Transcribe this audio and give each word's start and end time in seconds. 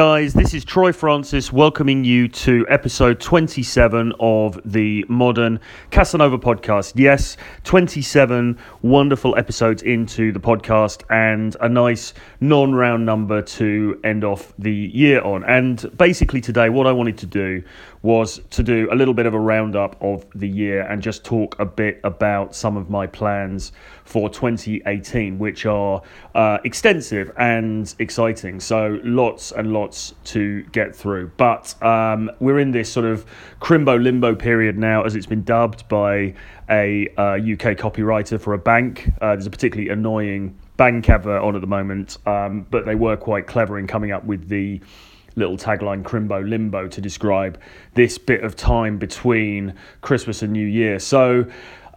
Guys, 0.00 0.32
this 0.32 0.54
is 0.54 0.64
Troy 0.64 0.94
Francis 0.94 1.52
welcoming 1.52 2.04
you 2.04 2.26
to 2.26 2.64
episode 2.70 3.20
27 3.20 4.14
of 4.18 4.58
the 4.64 5.04
Modern 5.10 5.60
Casanova 5.90 6.38
podcast. 6.38 6.94
Yes, 6.96 7.36
27 7.64 8.58
wonderful 8.80 9.36
episodes 9.36 9.82
into 9.82 10.32
the 10.32 10.40
podcast 10.40 11.02
and 11.10 11.54
a 11.60 11.68
nice 11.68 12.14
non 12.40 12.74
round 12.74 13.04
number 13.04 13.42
to 13.42 14.00
end 14.02 14.24
off 14.24 14.54
the 14.58 14.72
year 14.72 15.20
on. 15.20 15.44
And 15.44 15.94
basically, 15.98 16.40
today, 16.40 16.70
what 16.70 16.86
I 16.86 16.92
wanted 16.92 17.18
to 17.18 17.26
do 17.26 17.62
was 18.02 18.40
to 18.50 18.62
do 18.62 18.88
a 18.90 18.94
little 18.94 19.12
bit 19.12 19.26
of 19.26 19.34
a 19.34 19.38
roundup 19.38 19.96
of 20.02 20.26
the 20.34 20.48
year 20.48 20.82
and 20.82 21.02
just 21.02 21.24
talk 21.24 21.58
a 21.58 21.66
bit 21.66 22.00
about 22.02 22.54
some 22.54 22.76
of 22.76 22.88
my 22.88 23.06
plans 23.06 23.72
for 24.04 24.30
2018, 24.30 25.38
which 25.38 25.66
are 25.66 26.00
uh, 26.34 26.58
extensive 26.64 27.30
and 27.36 27.94
exciting. 27.98 28.58
So, 28.58 28.98
lots 29.04 29.52
and 29.52 29.72
lots 29.72 30.14
to 30.24 30.62
get 30.64 30.96
through. 30.96 31.32
But 31.36 31.80
um, 31.82 32.30
we're 32.40 32.58
in 32.58 32.70
this 32.70 32.90
sort 32.90 33.06
of 33.06 33.26
crimbo 33.60 34.02
limbo 34.02 34.34
period 34.34 34.78
now, 34.78 35.02
as 35.02 35.14
it's 35.14 35.26
been 35.26 35.44
dubbed 35.44 35.86
by 35.88 36.34
a 36.70 37.08
uh, 37.18 37.34
UK 37.34 37.76
copywriter 37.76 38.40
for 38.40 38.54
a 38.54 38.58
bank. 38.58 39.10
Uh, 39.20 39.34
there's 39.34 39.46
a 39.46 39.50
particularly 39.50 39.90
annoying 39.90 40.56
bank 40.76 41.10
advert 41.10 41.42
on 41.42 41.54
at 41.54 41.60
the 41.60 41.66
moment, 41.66 42.16
um, 42.26 42.66
but 42.70 42.86
they 42.86 42.94
were 42.94 43.16
quite 43.16 43.46
clever 43.46 43.78
in 43.78 43.86
coming 43.86 44.12
up 44.12 44.24
with 44.24 44.48
the 44.48 44.80
little 45.36 45.56
tagline 45.56 46.02
crimbo 46.02 46.46
limbo 46.48 46.88
to 46.88 47.00
describe 47.00 47.58
this 47.94 48.18
bit 48.18 48.42
of 48.42 48.56
time 48.56 48.98
between 48.98 49.74
Christmas 50.00 50.42
and 50.42 50.52
New 50.52 50.66
Year. 50.66 50.98
So 50.98 51.46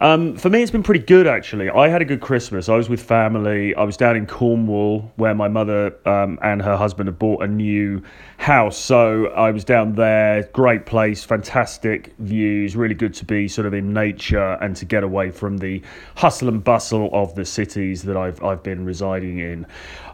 um, 0.00 0.36
for 0.36 0.50
me, 0.50 0.62
it's 0.62 0.70
been 0.70 0.82
pretty 0.82 1.04
good 1.04 1.26
actually. 1.26 1.70
I 1.70 1.88
had 1.88 2.02
a 2.02 2.04
good 2.04 2.20
Christmas. 2.20 2.68
I 2.68 2.76
was 2.76 2.88
with 2.88 3.02
family. 3.02 3.74
I 3.74 3.84
was 3.84 3.96
down 3.96 4.16
in 4.16 4.26
Cornwall 4.26 5.12
where 5.16 5.34
my 5.34 5.48
mother 5.48 5.94
um, 6.06 6.38
and 6.42 6.60
her 6.62 6.76
husband 6.76 7.06
have 7.06 7.18
bought 7.18 7.42
a 7.42 7.46
new 7.46 8.02
house. 8.36 8.76
So 8.76 9.26
I 9.28 9.50
was 9.50 9.64
down 9.64 9.94
there. 9.94 10.44
Great 10.52 10.86
place, 10.86 11.22
fantastic 11.22 12.14
views. 12.18 12.74
Really 12.74 12.94
good 12.94 13.14
to 13.14 13.24
be 13.24 13.46
sort 13.46 13.66
of 13.66 13.74
in 13.74 13.92
nature 13.92 14.54
and 14.60 14.74
to 14.76 14.84
get 14.84 15.04
away 15.04 15.30
from 15.30 15.58
the 15.58 15.80
hustle 16.16 16.48
and 16.48 16.62
bustle 16.62 17.10
of 17.12 17.34
the 17.34 17.44
cities 17.44 18.02
that 18.02 18.16
I've 18.16 18.42
I've 18.42 18.62
been 18.62 18.84
residing 18.84 19.38
in. 19.38 19.66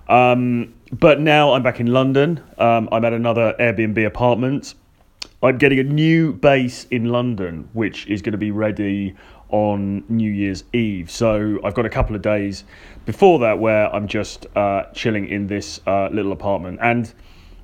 Um, 0.09 0.75
but 0.93 1.21
now 1.21 1.53
I'm 1.53 1.63
back 1.63 1.81
in 1.81 1.87
London. 1.87 2.43
Um, 2.59 2.89
I'm 2.93 3.05
at 3.05 3.13
another 3.13 3.55
Airbnb 3.59 4.05
apartment. 4.07 4.75
I'm 5.43 5.57
getting 5.57 5.79
a 5.79 5.85
new 5.85 6.35
base 6.35 6.85
in 6.91 7.07
London, 7.07 7.71
which 7.73 8.07
is 8.09 8.21
going 8.21 8.33
to 8.33 8.39
be 8.39 8.51
ready 8.51 9.15
on 9.51 10.05
New 10.09 10.31
Year's 10.31 10.65
Eve. 10.73 11.11
So 11.11 11.59
I've 11.65 11.75
got 11.75 11.87
a 11.87 11.91
couple 11.91 12.17
of 12.17 12.23
days 12.23 12.65
before 13.07 13.39
that 13.41 13.59
where 13.59 13.95
I'm 13.95 14.07
just 14.07 14.47
uh, 14.57 14.85
chilling 14.93 15.29
in 15.29 15.47
this 15.47 15.81
uh, 15.87 16.09
little 16.09 16.33
apartment. 16.33 16.79
And 16.83 17.13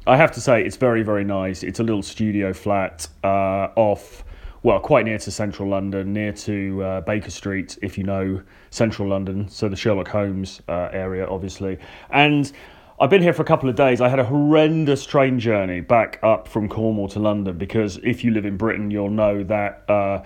I 0.06 0.16
have 0.16 0.32
to 0.32 0.40
say, 0.40 0.64
it's 0.64 0.76
very, 0.76 1.02
very 1.02 1.24
nice. 1.24 1.62
It's 1.62 1.80
a 1.80 1.82
little 1.82 2.02
studio 2.02 2.52
flat 2.52 3.08
uh, 3.24 3.68
off, 3.76 4.24
well, 4.62 4.78
quite 4.78 5.04
near 5.04 5.18
to 5.18 5.30
central 5.30 5.68
London, 5.68 6.12
near 6.12 6.32
to 6.32 6.82
uh, 6.82 7.00
Baker 7.00 7.30
Street, 7.30 7.76
if 7.82 7.98
you 7.98 8.04
know 8.04 8.42
central 8.70 9.08
London. 9.08 9.48
So 9.48 9.68
the 9.68 9.76
Sherlock 9.76 10.08
Holmes 10.08 10.62
uh, 10.68 10.90
area, 10.92 11.26
obviously. 11.26 11.78
And 12.10 12.50
I've 12.98 13.10
been 13.10 13.20
here 13.20 13.34
for 13.34 13.42
a 13.42 13.46
couple 13.46 13.68
of 13.68 13.74
days. 13.76 14.00
I 14.00 14.08
had 14.08 14.18
a 14.18 14.24
horrendous 14.24 15.04
train 15.04 15.38
journey 15.38 15.80
back 15.80 16.18
up 16.22 16.48
from 16.48 16.66
Cornwall 16.66 17.08
to 17.08 17.18
London 17.18 17.58
because 17.58 17.98
if 17.98 18.24
you 18.24 18.30
live 18.30 18.46
in 18.46 18.56
Britain, 18.56 18.90
you'll 18.90 19.10
know 19.10 19.44
that 19.44 19.84
uh, 19.90 20.22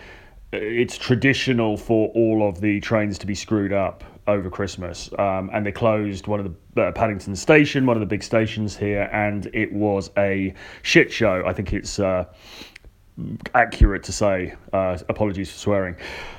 it's 0.53 0.99
traditional 0.99 1.77
for 1.77 2.09
all 2.09 2.49
of 2.49 2.61
the 2.61 2.81
trains 2.81 3.19
to 3.19 3.27
be 3.27 3.35
screwed 3.35 3.73
up 3.73 4.03
over 4.27 4.51
Christmas. 4.51 5.11
Um, 5.19 5.51
and 5.53 5.65
they 5.65 5.73
closed 5.73 6.27
one 6.27 6.41
of 6.41 6.55
the 6.75 6.83
uh, 6.83 6.93
Paddington 6.93 7.37
Station, 7.37 7.87
one 7.87 7.97
of 7.97 8.01
the 8.01 8.07
big 8.07 8.23
stations 8.23 8.77
here, 8.77 9.09
and 9.13 9.49
it 9.53 9.73
was 9.73 10.11
a 10.17 10.55
shit 10.83 11.13
show. 11.13 11.45
I 11.47 11.53
think 11.53 11.73
it's 11.73 11.99
uh, 11.99 12.25
accurate 13.55 14.03
to 14.05 14.13
say. 14.13 14.55
Uh, 14.73 14.99
apologies 15.09 15.51
for 15.51 15.59
swearing. 15.59 15.97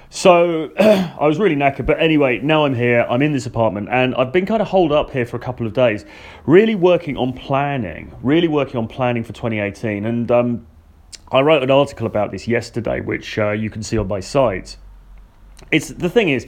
So 0.09 0.72
I 0.80 1.26
was 1.26 1.39
really 1.39 1.56
knackered, 1.56 1.86
but 1.86 1.99
anyway, 2.02 2.39
now 2.39 2.66
I'm 2.66 2.76
here. 2.76 3.05
I'm 3.10 3.22
in 3.22 3.32
this 3.32 3.45
apartment, 3.45 3.88
and 3.89 4.14
I've 4.16 4.33
been 4.33 4.45
kind 4.45 4.61
of 4.61 4.67
holed 4.67 4.92
up 4.92 5.10
here 5.10 5.26
for 5.26 5.38
a 5.38 5.39
couple 5.39 5.66
of 5.66 5.73
days, 5.73 6.04
really 6.45 6.76
working 6.76 7.16
on 7.16 7.32
planning, 7.32 8.14
really 8.22 8.49
working 8.49 8.76
on 8.76 8.88
planning 8.88 9.23
for 9.23 9.32
2018, 9.32 10.05
and 10.05 10.30
um, 10.30 10.67
I 11.31 11.42
wrote 11.42 11.64
an 11.64 11.71
article 11.71 12.05
about 12.05 12.31
this 12.31 12.47
yesterday, 12.47 12.99
which 12.99 13.39
uh, 13.39 13.52
you 13.52 13.69
can 13.69 13.83
see 13.83 13.97
on 13.97 14.08
my 14.08 14.19
site. 14.19 14.75
It's 15.71 15.87
the 15.89 16.09
thing 16.09 16.30
is, 16.30 16.45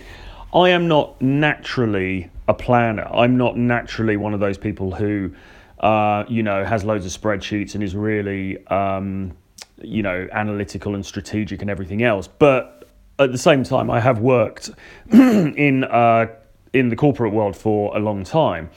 I 0.54 0.70
am 0.70 0.88
not 0.88 1.22
naturally 1.22 2.30
a 2.48 2.54
planner. 2.54 3.08
I'm 3.14 3.38
not 3.38 3.58
naturally 3.58 4.18
one 4.18 4.34
of 4.34 4.42
those 4.42 4.58
people 4.58 4.94
who, 4.94 5.34
uh, 5.80 6.26
you 6.28 6.44
know, 6.44 6.66
has 6.66 6.84
loads 6.84 7.06
of 7.06 7.22
spreadsheets 7.22 7.76
and 7.76 7.84
is 7.84 7.96
really, 7.96 8.66
um, 8.68 9.38
you 9.82 10.04
know, 10.04 10.28
analytical 10.34 10.96
and 10.96 11.06
strategic 11.06 11.62
and 11.62 11.70
everything 11.70 12.04
else. 12.04 12.28
But 12.28 12.90
at 13.20 13.32
the 13.32 13.38
same 13.38 13.64
time, 13.64 13.90
I 13.90 14.02
have 14.02 14.20
worked 14.20 14.70
in 15.12 15.86
uh, 15.86 16.28
in 16.74 16.90
the 16.90 16.96
corporate 16.96 17.32
world 17.32 17.56
for 17.56 17.96
a 17.96 18.00
long 18.00 18.24
time, 18.26 18.70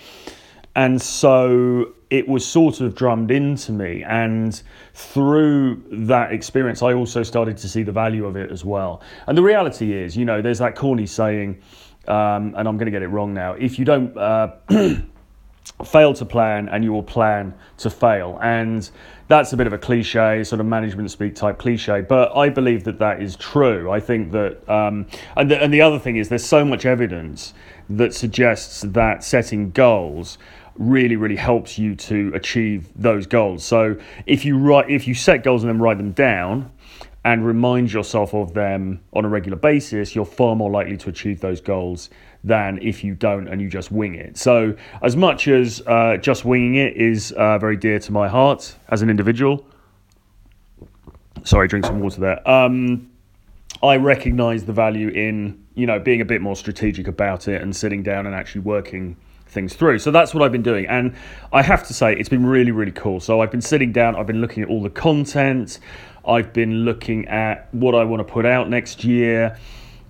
and 0.76 1.02
so 1.02 1.94
it 2.10 2.28
was 2.28 2.46
sort 2.46 2.80
of 2.80 2.94
drummed 2.94 3.30
into 3.30 3.72
me. 3.72 4.04
And 4.04 4.60
through 4.94 5.82
that 5.90 6.32
experience, 6.32 6.82
I 6.82 6.92
also 6.94 7.22
started 7.22 7.56
to 7.58 7.68
see 7.68 7.82
the 7.82 7.92
value 7.92 8.26
of 8.26 8.36
it 8.36 8.50
as 8.50 8.64
well. 8.64 9.02
And 9.26 9.36
the 9.36 9.42
reality 9.42 9.92
is, 9.92 10.16
you 10.16 10.24
know, 10.24 10.40
there's 10.40 10.58
that 10.58 10.76
corny 10.76 11.06
saying, 11.06 11.60
um, 12.06 12.54
and 12.56 12.68
I'm 12.68 12.76
going 12.76 12.86
to 12.86 12.92
get 12.92 13.02
it 13.02 13.08
wrong 13.08 13.34
now 13.34 13.54
if 13.54 13.78
you 13.78 13.84
don't 13.84 14.16
uh, 14.16 14.52
fail 15.84 16.14
to 16.14 16.24
plan 16.24 16.68
and 16.68 16.84
you 16.84 16.92
will 16.92 17.02
plan 17.02 17.52
to 17.78 17.90
fail. 17.90 18.38
And 18.40 18.88
that's 19.28 19.52
a 19.52 19.56
bit 19.56 19.66
of 19.66 19.72
a 19.72 19.78
cliche, 19.78 20.44
sort 20.44 20.60
of 20.60 20.66
management 20.66 21.10
speak 21.10 21.34
type 21.34 21.58
cliche, 21.58 22.02
but 22.02 22.36
I 22.36 22.48
believe 22.48 22.84
that 22.84 23.00
that 23.00 23.20
is 23.20 23.34
true. 23.34 23.90
I 23.90 23.98
think 23.98 24.30
that, 24.30 24.68
um, 24.68 25.06
and, 25.36 25.50
the, 25.50 25.60
and 25.60 25.74
the 25.74 25.80
other 25.80 25.98
thing 25.98 26.16
is, 26.16 26.28
there's 26.28 26.46
so 26.46 26.64
much 26.64 26.86
evidence 26.86 27.52
that 27.90 28.14
suggests 28.14 28.82
that 28.82 29.24
setting 29.24 29.72
goals 29.72 30.38
really 30.78 31.16
really 31.16 31.36
helps 31.36 31.78
you 31.78 31.94
to 31.94 32.32
achieve 32.34 32.88
those 32.96 33.26
goals. 33.26 33.64
So 33.64 33.96
if 34.26 34.44
you 34.44 34.58
write 34.58 34.90
if 34.90 35.06
you 35.06 35.14
set 35.14 35.42
goals 35.42 35.62
and 35.62 35.70
then 35.70 35.80
write 35.80 35.98
them 35.98 36.12
down 36.12 36.70
and 37.24 37.44
remind 37.44 37.92
yourself 37.92 38.34
of 38.34 38.54
them 38.54 39.00
on 39.12 39.24
a 39.24 39.28
regular 39.28 39.58
basis 39.58 40.14
you're 40.14 40.24
far 40.24 40.54
more 40.54 40.70
likely 40.70 40.96
to 40.96 41.08
achieve 41.08 41.40
those 41.40 41.60
goals 41.60 42.08
than 42.44 42.78
if 42.80 43.02
you 43.02 43.14
don't 43.14 43.48
and 43.48 43.60
you 43.60 43.68
just 43.68 43.90
wing 43.90 44.14
it. 44.14 44.36
So 44.36 44.76
as 45.02 45.16
much 45.16 45.48
as 45.48 45.82
uh, 45.86 46.16
just 46.18 46.44
winging 46.44 46.76
it 46.76 46.96
is 46.96 47.32
uh, 47.32 47.58
very 47.58 47.76
dear 47.76 47.98
to 47.98 48.12
my 48.12 48.28
heart 48.28 48.76
as 48.88 49.02
an 49.02 49.10
individual 49.10 49.66
sorry 51.46 51.68
drink 51.68 51.84
some 51.84 52.00
water 52.00 52.20
there 52.20 52.48
um, 52.48 53.08
i 53.82 53.96
recognize 53.96 54.64
the 54.64 54.72
value 54.72 55.08
in 55.08 55.64
you 55.74 55.86
know 55.86 55.98
being 55.98 56.20
a 56.20 56.24
bit 56.24 56.40
more 56.40 56.56
strategic 56.56 57.06
about 57.06 57.46
it 57.46 57.62
and 57.62 57.74
sitting 57.74 58.02
down 58.02 58.26
and 58.26 58.34
actually 58.34 58.60
working 58.60 59.16
things 59.46 59.74
through. 59.74 59.98
So 59.98 60.10
that's 60.10 60.34
what 60.34 60.42
I've 60.42 60.52
been 60.52 60.62
doing. 60.62 60.86
And 60.86 61.14
I 61.52 61.62
have 61.62 61.86
to 61.88 61.94
say, 61.94 62.14
it's 62.14 62.28
been 62.28 62.46
really, 62.46 62.72
really 62.72 62.92
cool. 62.92 63.20
So 63.20 63.40
I've 63.40 63.50
been 63.50 63.62
sitting 63.62 63.92
down, 63.92 64.16
I've 64.16 64.26
been 64.26 64.40
looking 64.40 64.62
at 64.62 64.68
all 64.68 64.82
the 64.82 64.90
content, 64.90 65.78
I've 66.26 66.52
been 66.52 66.84
looking 66.84 67.28
at 67.28 67.72
what 67.72 67.94
I 67.94 68.04
want 68.04 68.26
to 68.26 68.32
put 68.32 68.44
out 68.44 68.68
next 68.68 69.04
year. 69.04 69.58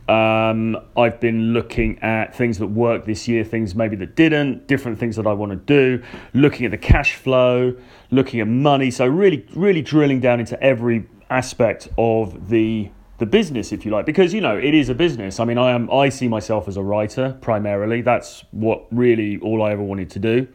Um, 0.08 0.76
I've 0.96 1.18
been 1.18 1.52
looking 1.52 1.98
at 1.98 2.34
things 2.34 2.58
that 2.58 2.68
worked 2.68 3.06
this 3.06 3.26
year, 3.26 3.42
things 3.42 3.74
maybe 3.74 3.96
that 3.96 4.14
didn't, 4.14 4.68
different 4.68 4.98
things 5.00 5.16
that 5.16 5.26
I 5.26 5.32
want 5.32 5.50
to 5.50 5.56
do, 5.56 6.02
looking 6.32 6.64
at 6.64 6.70
the 6.70 6.78
cash 6.78 7.16
flow, 7.16 7.74
looking 8.12 8.40
at 8.40 8.46
money. 8.46 8.92
So, 8.92 9.04
really, 9.06 9.44
really 9.56 9.82
drilling 9.82 10.20
down 10.20 10.38
into 10.38 10.60
every 10.62 11.08
aspect 11.28 11.88
of 11.98 12.48
the 12.48 12.90
the 13.18 13.26
business, 13.26 13.72
if 13.72 13.84
you 13.84 13.90
like, 13.90 14.04
because 14.04 14.34
you 14.34 14.40
know 14.40 14.56
it 14.56 14.74
is 14.74 14.88
a 14.88 14.94
business. 14.94 15.40
I 15.40 15.44
mean, 15.44 15.58
I 15.58 15.70
am 15.70 15.90
I 15.90 16.08
see 16.08 16.28
myself 16.28 16.68
as 16.68 16.76
a 16.76 16.82
writer 16.82 17.36
primarily. 17.40 18.02
That's 18.02 18.44
what 18.50 18.86
really 18.90 19.38
all 19.38 19.62
I 19.62 19.72
ever 19.72 19.82
wanted 19.82 20.10
to 20.10 20.18
do 20.18 20.48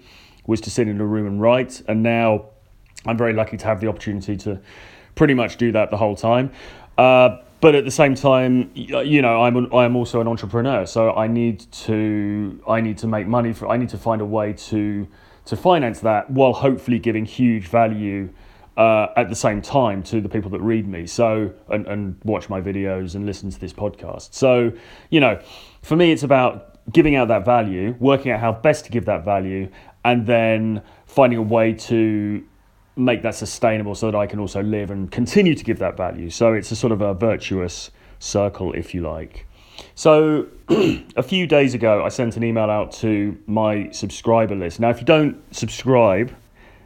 was 0.46 0.62
to 0.62 0.72
sit 0.72 0.88
in 0.88 1.00
a 1.00 1.06
room 1.06 1.28
and 1.28 1.42
write. 1.42 1.82
And 1.88 2.04
now 2.04 2.46
I'm 3.06 3.18
very 3.18 3.34
lucky 3.34 3.58
to 3.58 3.66
have 3.66 3.82
the 3.82 3.88
opportunity 3.88 4.38
to 4.38 4.60
pretty 5.16 5.34
much 5.34 5.58
do 5.58 5.72
that 5.72 5.90
the 5.92 5.98
whole 5.98 6.16
time. 6.16 6.52
Uh, 6.98 7.38
but 7.62 7.76
at 7.76 7.86
the 7.86 7.92
same 7.92 8.16
time, 8.16 8.72
you 8.74 9.22
know, 9.22 9.44
I'm 9.44 9.56
an, 9.56 9.74
I'm 9.74 9.96
also 9.96 10.20
an 10.20 10.28
entrepreneur, 10.28 10.86
so 10.86 11.14
I 11.14 11.28
need 11.28 11.72
to 11.72 12.62
I 12.68 12.82
need 12.82 12.98
to 13.00 13.08
make 13.08 13.28
money 13.28 13.54
for. 13.54 13.68
I 13.70 13.78
need 13.78 13.90
to 13.90 13.98
find 13.98 14.20
a 14.22 14.26
way 14.26 14.54
to 14.54 15.08
to 15.46 15.56
finance 15.56 16.00
that 16.02 16.30
while 16.30 16.54
hopefully 16.54 17.00
giving 17.00 17.26
huge 17.26 17.68
value 17.68 18.30
uh, 18.78 19.08
at 19.16 19.30
the 19.30 19.36
same 19.36 19.62
time 19.62 20.02
to 20.04 20.22
the 20.22 20.30
people 20.30 20.50
that 20.50 20.62
read 20.62 20.88
me 20.88 21.06
so 21.06 21.54
and, 21.70 21.86
and 21.88 22.20
watch 22.24 22.50
my 22.50 22.62
videos 22.62 23.16
and 23.16 23.26
listen 23.26 23.50
to 23.50 23.60
this 23.60 23.74
podcast. 23.74 24.34
So 24.34 24.72
you 25.10 25.20
know 25.20 25.40
for 25.82 25.96
me 25.96 26.12
it's 26.12 26.24
about 26.24 26.68
giving 26.92 27.16
out 27.16 27.28
that 27.28 27.46
value 27.46 27.96
working 28.00 28.32
out 28.32 28.40
how 28.40 28.52
best 28.52 28.86
to 28.86 28.92
give 28.92 29.06
that 29.06 29.24
value 29.24 29.70
and 30.04 30.26
then 30.26 30.82
finding 31.06 31.38
a 31.38 31.44
way 31.44 31.74
to 31.74 32.44
make 32.96 33.22
that 33.22 33.36
sustainable 33.36 33.96
so 33.96 34.12
that 34.12 34.18
I 34.18 34.28
can 34.28 34.40
also 34.40 34.62
live 34.62 34.92
and 34.92 35.12
continue 35.12 35.56
to 35.56 35.64
give 35.64 35.80
that 35.80 35.98
value. 35.98 36.30
So 36.30 36.54
it's 36.54 36.72
a 36.72 36.76
sort 36.76 36.92
of 36.92 37.02
a 37.02 37.14
virtuous 37.14 37.92
circle 38.20 38.74
if 38.74 38.94
you 38.94 39.02
like. 39.02 39.46
So 39.96 40.48
a 40.70 41.24
few 41.24 41.48
days 41.48 41.74
ago 41.74 42.04
I 42.04 42.10
sent 42.10 42.38
an 42.38 42.44
email 42.44 42.70
out 42.70 42.92
to 42.94 43.38
my 43.48 43.90
subscriber 43.92 44.56
list. 44.56 44.80
Now 44.80 44.90
if 44.90 45.00
you 45.00 45.06
don't 45.06 45.42
subscribe 45.56 46.36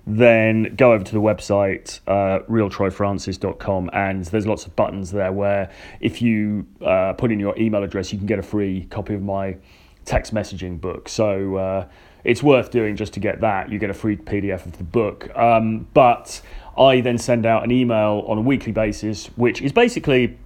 then 0.08 0.76
go 0.76 0.94
over 0.94 1.04
to 1.04 1.12
the 1.12 1.22
website, 1.22 2.00
uh, 2.08 2.44
realtroyfrancis.com, 2.48 3.90
and 3.94 4.26
there's 4.26 4.46
lots 4.46 4.66
of 4.66 4.76
buttons 4.76 5.12
there 5.12 5.32
where 5.32 5.72
if 6.00 6.22
you 6.22 6.68
uh, 6.86 7.14
put 7.14 7.32
in 7.32 7.40
your 7.40 7.58
email 7.58 7.84
address, 7.84 8.12
you 8.14 8.20
can 8.20 8.28
get 8.28 8.38
a 8.38 8.44
free 8.44 8.86
copy 8.92 9.16
of 9.16 9.24
my 9.24 9.58
text 10.06 10.34
messaging 10.34 10.80
book. 10.80 11.10
So 11.10 11.56
uh, 11.56 11.88
it's 12.24 12.44
worth 12.44 12.70
doing 12.72 12.96
just 12.96 13.14
to 13.14 13.20
get 13.20 13.42
that. 13.42 13.72
You 13.72 13.80
get 13.80 13.90
a 13.90 13.94
free 13.94 14.16
PDF 14.16 14.66
of 14.66 14.78
the 14.78 14.84
book. 14.84 15.36
Um, 15.36 15.88
but 15.94 16.40
I 16.78 17.02
then 17.02 17.18
send 17.18 17.46
out 17.46 17.64
an 17.64 17.72
email 17.72 18.24
on 18.28 18.38
a 18.38 18.42
weekly 18.42 18.72
basis, 18.72 19.28
which 19.38 19.62
is 19.62 19.72
basically 19.72 20.38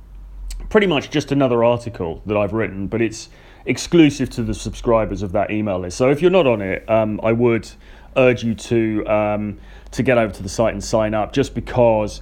pretty 0.69 0.87
much 0.87 1.09
just 1.09 1.31
another 1.31 1.63
article 1.63 2.21
that 2.25 2.37
I've 2.37 2.53
written, 2.53 2.87
but 2.87 3.01
it's 3.01 3.29
exclusive 3.65 4.29
to 4.31 4.43
the 4.43 4.53
subscribers 4.53 5.21
of 5.21 5.31
that 5.33 5.51
email 5.51 5.79
list. 5.79 5.97
So 5.97 6.09
if 6.09 6.21
you're 6.21 6.31
not 6.31 6.47
on 6.47 6.61
it, 6.61 6.89
um, 6.89 7.19
I 7.23 7.31
would 7.33 7.69
urge 8.15 8.43
you 8.43 8.55
to 8.55 9.05
um, 9.07 9.59
to 9.91 10.03
get 10.03 10.17
over 10.17 10.33
to 10.33 10.43
the 10.43 10.49
site 10.49 10.73
and 10.73 10.83
sign 10.83 11.13
up, 11.13 11.33
just 11.33 11.55
because 11.55 12.21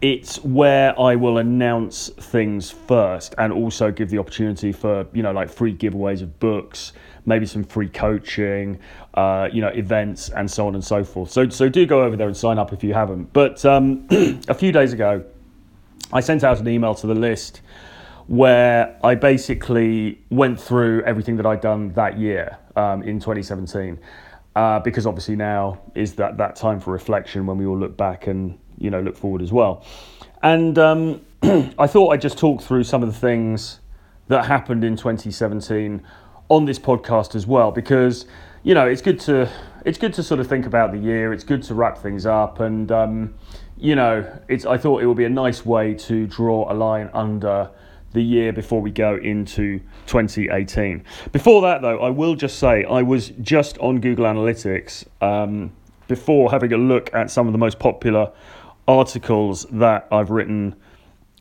it's 0.00 0.42
where 0.44 0.98
I 0.98 1.16
will 1.16 1.38
announce 1.38 2.08
things 2.08 2.70
first, 2.70 3.34
and 3.38 3.52
also 3.52 3.90
give 3.90 4.10
the 4.10 4.18
opportunity 4.18 4.72
for 4.72 5.06
you 5.12 5.22
know 5.22 5.32
like 5.32 5.48
free 5.50 5.74
giveaways 5.74 6.22
of 6.22 6.38
books, 6.38 6.92
maybe 7.26 7.46
some 7.46 7.64
free 7.64 7.88
coaching, 7.88 8.78
uh, 9.14 9.48
you 9.52 9.60
know 9.60 9.68
events, 9.68 10.28
and 10.30 10.50
so 10.50 10.66
on 10.66 10.74
and 10.74 10.84
so 10.84 11.04
forth. 11.04 11.30
So 11.30 11.48
so 11.48 11.68
do 11.68 11.86
go 11.86 12.02
over 12.02 12.16
there 12.16 12.28
and 12.28 12.36
sign 12.36 12.58
up 12.58 12.72
if 12.72 12.84
you 12.84 12.94
haven't. 12.94 13.32
But 13.32 13.64
um, 13.64 14.06
a 14.48 14.54
few 14.54 14.72
days 14.72 14.92
ago, 14.92 15.24
I 16.12 16.20
sent 16.20 16.44
out 16.44 16.60
an 16.60 16.68
email 16.68 16.94
to 16.96 17.06
the 17.06 17.14
list 17.14 17.60
where 18.28 18.98
I 19.02 19.14
basically 19.14 20.20
went 20.30 20.60
through 20.60 21.02
everything 21.02 21.36
that 21.38 21.46
I'd 21.46 21.62
done 21.62 21.92
that 21.94 22.18
year 22.18 22.58
um, 22.76 23.02
in 23.02 23.18
2017. 23.18 23.98
Uh, 24.58 24.80
because 24.80 25.06
obviously 25.06 25.36
now 25.36 25.80
is 25.94 26.14
that, 26.16 26.36
that 26.36 26.56
time 26.56 26.80
for 26.80 26.90
reflection 26.90 27.46
when 27.46 27.56
we 27.56 27.64
all 27.64 27.78
look 27.78 27.96
back 27.96 28.26
and 28.26 28.58
you 28.76 28.90
know 28.90 29.00
look 29.00 29.16
forward 29.16 29.40
as 29.40 29.52
well. 29.52 29.84
And 30.42 30.76
um, 30.80 31.20
I 31.78 31.86
thought 31.86 32.08
I'd 32.08 32.20
just 32.20 32.38
talk 32.38 32.60
through 32.60 32.82
some 32.82 33.04
of 33.04 33.12
the 33.12 33.16
things 33.16 33.78
that 34.26 34.46
happened 34.46 34.82
in 34.82 34.96
2017 34.96 36.02
on 36.48 36.64
this 36.64 36.76
podcast 36.76 37.36
as 37.36 37.46
well, 37.46 37.70
because 37.70 38.26
you 38.64 38.74
know 38.74 38.84
it's 38.84 39.00
good 39.00 39.20
to 39.20 39.48
it's 39.86 39.96
good 39.96 40.12
to 40.14 40.24
sort 40.24 40.40
of 40.40 40.48
think 40.48 40.66
about 40.66 40.90
the 40.90 40.98
year. 40.98 41.32
It's 41.32 41.44
good 41.44 41.62
to 41.62 41.74
wrap 41.74 41.96
things 41.96 42.26
up, 42.26 42.58
and 42.58 42.90
um, 42.90 43.34
you 43.76 43.94
know 43.94 44.26
it's 44.48 44.66
I 44.66 44.76
thought 44.76 45.04
it 45.04 45.06
would 45.06 45.16
be 45.16 45.24
a 45.24 45.30
nice 45.30 45.64
way 45.64 45.94
to 45.94 46.26
draw 46.26 46.68
a 46.68 46.74
line 46.74 47.10
under 47.14 47.70
the 48.12 48.22
year 48.22 48.52
before 48.52 48.80
we 48.80 48.90
go 48.90 49.16
into 49.16 49.80
2018. 50.06 51.04
Before 51.32 51.62
that, 51.62 51.82
though, 51.82 51.98
I 51.98 52.10
will 52.10 52.34
just 52.34 52.58
say 52.58 52.84
I 52.84 53.02
was 53.02 53.30
just 53.42 53.78
on 53.78 54.00
Google 54.00 54.24
Analytics 54.24 55.06
um, 55.22 55.72
before 56.06 56.50
having 56.50 56.72
a 56.72 56.78
look 56.78 57.12
at 57.14 57.30
some 57.30 57.46
of 57.46 57.52
the 57.52 57.58
most 57.58 57.78
popular 57.78 58.32
articles 58.86 59.66
that 59.70 60.08
I've 60.10 60.30
written 60.30 60.74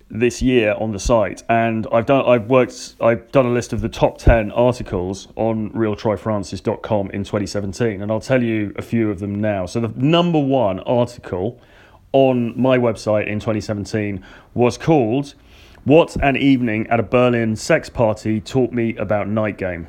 this 0.10 0.42
year 0.42 0.74
on 0.80 0.92
the 0.92 1.00
site 1.00 1.44
and 1.50 1.86
I've 1.92 2.06
done 2.06 2.24
I've 2.26 2.50
worked 2.50 2.96
I've 3.02 3.30
done 3.32 3.46
a 3.46 3.52
list 3.52 3.74
of 3.74 3.82
the 3.82 3.90
top 3.90 4.18
10 4.18 4.52
articles 4.52 5.28
on 5.36 5.70
realtroyfrancis.com 5.72 7.12
in 7.12 7.26
2017 7.26 8.02
and 8.02 8.10
I'll 8.10 8.22
tell 8.22 8.42
you 8.42 8.74
a 8.78 8.82
few 8.82 9.12
of 9.12 9.20
them 9.20 9.42
now. 9.42 9.66
So 9.66 9.82
the 9.82 9.90
number 9.90 10.40
1 10.40 10.80
article 10.82 11.60
on 12.14 12.60
my 12.60 12.78
website 12.78 13.28
in 13.28 13.40
2017 13.40 14.24
was 14.54 14.78
called 14.78 15.36
what 15.88 16.18
an 16.18 16.36
evening 16.36 16.86
at 16.88 17.00
a 17.00 17.04
Berlin 17.04 17.56
sex 17.56 17.90
party 17.90 18.42
taught 18.42 18.74
me 18.74 18.94
about 18.98 19.30
night 19.30 19.58
game. 19.58 19.88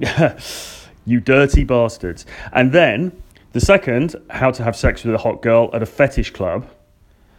you 1.06 1.20
dirty 1.20 1.62
bastards. 1.62 2.26
And 2.52 2.72
then 2.72 3.22
the 3.52 3.60
second, 3.60 4.16
how 4.28 4.50
to 4.50 4.64
have 4.64 4.74
sex 4.74 5.04
with 5.04 5.14
a 5.14 5.18
hot 5.18 5.40
girl 5.40 5.70
at 5.72 5.84
a 5.84 5.86
fetish 5.86 6.32
club. 6.32 6.68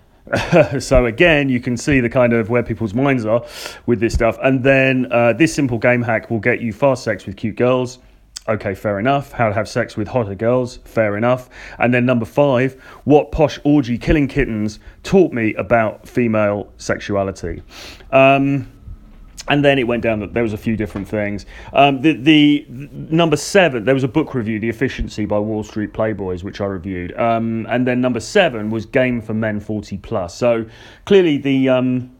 so 0.80 1.06
again, 1.06 1.50
you 1.50 1.60
can 1.60 1.76
see 1.76 2.00
the 2.00 2.10
kind 2.10 2.32
of 2.32 2.50
where 2.50 2.64
people's 2.64 2.94
minds 2.94 3.26
are 3.26 3.46
with 3.86 4.00
this 4.00 4.14
stuff. 4.14 4.38
And 4.42 4.64
then 4.64 5.12
uh, 5.12 5.34
this 5.34 5.54
simple 5.54 5.78
game 5.78 6.02
hack 6.02 6.32
will 6.32 6.40
get 6.40 6.62
you 6.62 6.72
fast 6.72 7.04
sex 7.04 7.26
with 7.26 7.36
cute 7.36 7.58
girls. 7.58 8.00
Okay, 8.48 8.76
fair 8.76 9.00
enough. 9.00 9.32
How 9.32 9.48
to 9.48 9.56
have 9.56 9.68
sex 9.68 9.98
with 9.98 10.08
hotter 10.08 10.36
girls, 10.36 10.78
fair 10.86 11.18
enough. 11.18 11.50
And 11.80 11.92
then 11.92 12.06
number 12.06 12.26
five, 12.26 12.80
what 13.04 13.32
posh 13.32 13.60
orgy 13.64 13.98
killing 13.98 14.28
kittens 14.28 14.80
taught 15.02 15.34
me 15.34 15.56
about 15.56 16.08
female 16.08 16.72
sexuality. 16.78 17.64
Um, 18.12 18.72
and 19.48 19.64
then 19.66 19.80
it 19.80 19.84
went 19.88 20.04
down 20.04 20.20
that 20.20 20.34
there 20.34 20.44
was 20.44 20.54
a 20.54 20.58
few 20.58 20.78
different 20.78 21.08
things. 21.08 21.48
Um, 21.74 22.02
the, 22.02 22.14
the, 22.14 22.66
the 22.70 23.16
number 23.16 23.38
seven, 23.38 23.84
there 23.84 23.94
was 23.96 24.04
a 24.04 24.08
book 24.08 24.36
review, 24.36 24.60
The 24.60 24.70
Efficiency 24.70 25.26
by 25.26 25.40
Wall 25.40 25.64
Street 25.64 25.92
Playboys, 25.92 26.44
which 26.44 26.62
I 26.62 26.66
reviewed. 26.66 27.18
Um, 27.18 27.66
and 27.70 27.88
then 27.88 28.00
number 28.00 28.20
seven 28.20 28.70
was 28.70 28.86
Game 28.86 29.22
for 29.22 29.34
Men 29.34 29.60
40 29.60 29.98
plus. 29.98 30.36
So 30.36 30.66
clearly 31.06 31.38
the 31.38 31.70
um, 31.70 32.16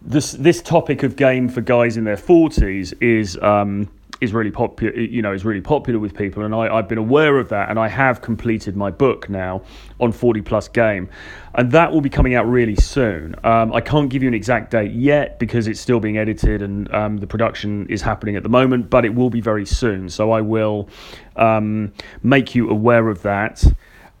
this 0.00 0.32
this 0.32 0.62
topic 0.62 1.02
of 1.02 1.16
game 1.16 1.48
for 1.48 1.60
guys 1.60 1.96
in 1.96 2.04
their 2.04 2.16
40s 2.16 2.94
is 3.02 3.36
um, 3.38 3.90
is 4.20 4.32
really 4.32 4.50
popular 4.50 4.92
you 4.98 5.22
know 5.22 5.32
is 5.32 5.44
really 5.44 5.60
popular 5.60 5.98
with 5.98 6.14
people 6.14 6.44
and 6.44 6.54
I, 6.54 6.74
I've 6.74 6.88
been 6.88 6.98
aware 6.98 7.38
of 7.38 7.48
that 7.50 7.70
and 7.70 7.78
I 7.78 7.88
have 7.88 8.20
completed 8.20 8.76
my 8.76 8.90
book 8.90 9.28
now 9.28 9.62
on 10.00 10.12
40 10.12 10.42
plus 10.42 10.68
game 10.68 11.08
and 11.54 11.72
that 11.72 11.92
will 11.92 12.00
be 12.00 12.10
coming 12.10 12.34
out 12.34 12.46
really 12.46 12.76
soon. 12.76 13.34
Um, 13.44 13.72
I 13.72 13.80
can't 13.80 14.10
give 14.10 14.22
you 14.22 14.28
an 14.28 14.34
exact 14.34 14.70
date 14.70 14.92
yet 14.92 15.38
because 15.38 15.66
it's 15.66 15.80
still 15.80 16.00
being 16.00 16.18
edited 16.18 16.62
and 16.62 16.92
um, 16.94 17.16
the 17.18 17.26
production 17.26 17.86
is 17.88 18.02
happening 18.02 18.36
at 18.36 18.42
the 18.42 18.48
moment 18.48 18.90
but 18.90 19.04
it 19.04 19.14
will 19.14 19.30
be 19.30 19.40
very 19.40 19.66
soon 19.66 20.08
so 20.08 20.32
I 20.32 20.40
will 20.40 20.88
um, 21.36 21.92
make 22.22 22.54
you 22.54 22.70
aware 22.70 23.08
of 23.08 23.22
that 23.22 23.64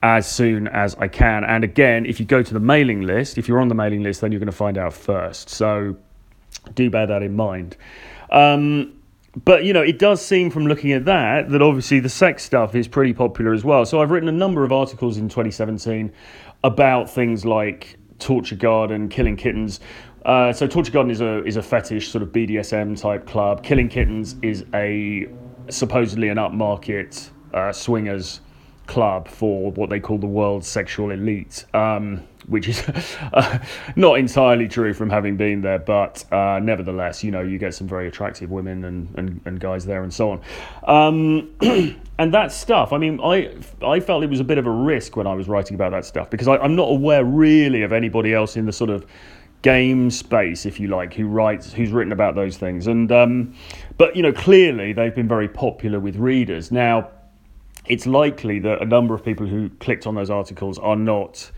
as 0.00 0.30
soon 0.30 0.68
as 0.68 0.94
I 0.96 1.08
can. 1.08 1.44
And 1.44 1.64
again 1.64 2.06
if 2.06 2.20
you 2.20 2.26
go 2.26 2.42
to 2.42 2.54
the 2.54 2.60
mailing 2.60 3.02
list 3.02 3.36
if 3.36 3.48
you're 3.48 3.60
on 3.60 3.68
the 3.68 3.74
mailing 3.74 4.02
list 4.02 4.20
then 4.20 4.30
you're 4.30 4.40
going 4.40 4.46
to 4.46 4.52
find 4.52 4.78
out 4.78 4.92
first 4.92 5.48
so 5.48 5.96
do 6.74 6.90
bear 6.90 7.06
that 7.06 7.22
in 7.22 7.34
mind. 7.34 7.76
Um, 8.30 8.97
but 9.44 9.64
you 9.64 9.72
know, 9.72 9.82
it 9.82 9.98
does 9.98 10.24
seem 10.24 10.50
from 10.50 10.66
looking 10.66 10.92
at 10.92 11.04
that 11.04 11.50
that 11.50 11.62
obviously 11.62 12.00
the 12.00 12.08
sex 12.08 12.42
stuff 12.42 12.74
is 12.74 12.88
pretty 12.88 13.12
popular 13.12 13.52
as 13.52 13.64
well. 13.64 13.84
So 13.84 14.00
I've 14.00 14.10
written 14.10 14.28
a 14.28 14.32
number 14.32 14.64
of 14.64 14.72
articles 14.72 15.18
in 15.18 15.28
2017 15.28 16.12
about 16.64 17.10
things 17.10 17.44
like 17.44 17.98
Torture 18.18 18.56
Garden, 18.56 19.08
Killing 19.08 19.36
Kittens. 19.36 19.80
Uh, 20.24 20.52
so 20.52 20.66
Torture 20.66 20.92
Garden 20.92 21.10
is 21.10 21.20
a 21.20 21.44
is 21.44 21.56
a 21.56 21.62
fetish 21.62 22.08
sort 22.08 22.22
of 22.22 22.30
BDSM 22.30 23.00
type 23.00 23.26
club. 23.26 23.62
Killing 23.62 23.88
Kittens 23.88 24.36
is 24.42 24.64
a 24.74 25.28
supposedly 25.68 26.28
an 26.28 26.38
upmarket 26.38 27.30
uh, 27.54 27.72
swingers 27.72 28.40
club 28.86 29.28
for 29.28 29.70
what 29.72 29.90
they 29.90 30.00
call 30.00 30.18
the 30.18 30.26
world's 30.26 30.66
sexual 30.66 31.10
elite. 31.10 31.64
Um, 31.74 32.24
which 32.48 32.68
is 32.68 32.82
uh, 33.32 33.58
not 33.96 34.18
entirely 34.18 34.68
true 34.68 34.92
from 34.92 35.10
having 35.10 35.36
been 35.36 35.60
there, 35.60 35.78
but 35.78 36.24
uh, 36.32 36.58
nevertheless, 36.62 37.22
you 37.22 37.30
know, 37.30 37.42
you 37.42 37.58
get 37.58 37.74
some 37.74 37.86
very 37.86 38.08
attractive 38.08 38.50
women 38.50 38.84
and, 38.84 39.14
and, 39.16 39.40
and 39.44 39.60
guys 39.60 39.84
there 39.84 40.02
and 40.02 40.12
so 40.12 40.30
on. 40.30 40.40
Um, 40.84 41.50
and 42.18 42.34
that 42.34 42.52
stuff, 42.52 42.92
I 42.92 42.98
mean, 42.98 43.20
I, 43.22 43.54
I 43.82 44.00
felt 44.00 44.24
it 44.24 44.30
was 44.30 44.40
a 44.40 44.44
bit 44.44 44.58
of 44.58 44.66
a 44.66 44.70
risk 44.70 45.16
when 45.16 45.26
I 45.26 45.34
was 45.34 45.48
writing 45.48 45.74
about 45.74 45.92
that 45.92 46.04
stuff 46.04 46.30
because 46.30 46.48
I, 46.48 46.56
I'm 46.56 46.74
not 46.74 46.90
aware 46.90 47.24
really 47.24 47.82
of 47.82 47.92
anybody 47.92 48.34
else 48.34 48.56
in 48.56 48.66
the 48.66 48.72
sort 48.72 48.90
of 48.90 49.06
game 49.62 50.10
space, 50.10 50.66
if 50.66 50.78
you 50.78 50.88
like, 50.88 51.14
who 51.14 51.26
writes, 51.26 51.72
who's 51.72 51.90
written 51.90 52.12
about 52.12 52.34
those 52.34 52.56
things. 52.56 52.86
And 52.86 53.10
um, 53.12 53.54
but 53.96 54.16
you 54.16 54.22
know, 54.22 54.32
clearly 54.32 54.92
they've 54.92 55.14
been 55.14 55.28
very 55.28 55.48
popular 55.48 56.00
with 56.00 56.16
readers. 56.16 56.70
Now, 56.70 57.10
it's 57.86 58.06
likely 58.06 58.58
that 58.60 58.82
a 58.82 58.84
number 58.84 59.14
of 59.14 59.24
people 59.24 59.46
who 59.46 59.70
clicked 59.80 60.06
on 60.06 60.14
those 60.14 60.30
articles 60.30 60.78
are 60.78 60.96
not 60.96 61.50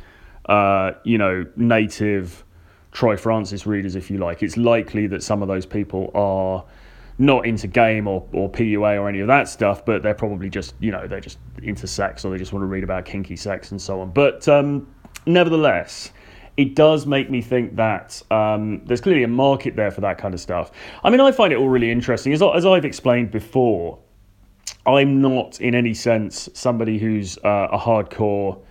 uh, 0.47 0.93
you 1.05 1.19
know, 1.19 1.47
native 1.57 2.45
Troy 2.93 3.17
Francis 3.17 3.67
readers, 3.67 3.97
if 3.97 4.11
you 4.11 4.19
like. 4.19 4.43
It's 4.43 4.57
likely 4.57 5.07
that 5.09 5.23
some 5.23 5.43
of 5.43 5.49
those 5.49 5.67
people 5.67 6.11
are 6.15 6.65
not 7.19 7.47
into 7.47 7.67
game 7.67 8.09
or, 8.09 8.27
or 8.33 8.51
PUA 8.51 8.99
or 8.99 9.09
any 9.09 9.21
of 9.21 9.27
that 9.29 9.49
stuff, 9.49 9.85
but 9.85 10.03
they're 10.03 10.15
probably 10.15 10.49
just, 10.49 10.75
you 10.81 10.91
know, 10.91 11.07
they're 11.07 11.21
just 11.21 11.39
into 11.63 11.87
sex 11.87 12.25
or 12.25 12.33
they 12.33 12.39
just 12.39 12.53
want 12.53 12.63
to 12.63 12.67
read 12.67 12.83
about 12.83 13.05
kinky 13.05 13.37
sex 13.37 13.71
and 13.71 13.81
so 13.81 14.01
on. 14.01 14.11
But 14.11 14.49
um, 14.49 14.89
nevertheless, 15.27 16.13
it 16.57 16.75
does 16.75 17.07
make 17.07 17.31
me 17.31 17.43
think 17.43 17.77
that 17.77 18.23
um, 18.31 18.83
there's 18.87 19.01
clearly 19.01 19.23
a 19.23 19.29
market 19.29 19.77
there 19.77 19.91
for 19.91 20.01
that 20.01 20.19
kind 20.19 20.35
of 20.35 20.41
stuff. 20.41 20.71
I 21.05 21.11
mean, 21.11 21.21
I 21.21 21.31
find 21.31 21.53
it 21.53 21.57
all 21.57 21.69
really 21.69 21.91
interesting. 21.91 22.33
As, 22.33 22.43
as 22.43 22.65
I've 22.65 22.85
explained 22.85 23.31
before, 23.31 23.99
I'm 24.87 25.21
not 25.21 25.61
in 25.61 25.75
any 25.75 25.95
sense 25.95 26.49
somebody 26.55 26.99
who's 26.99 27.39
uh, 27.39 27.69
a 27.71 27.79
hardcore 27.79 28.63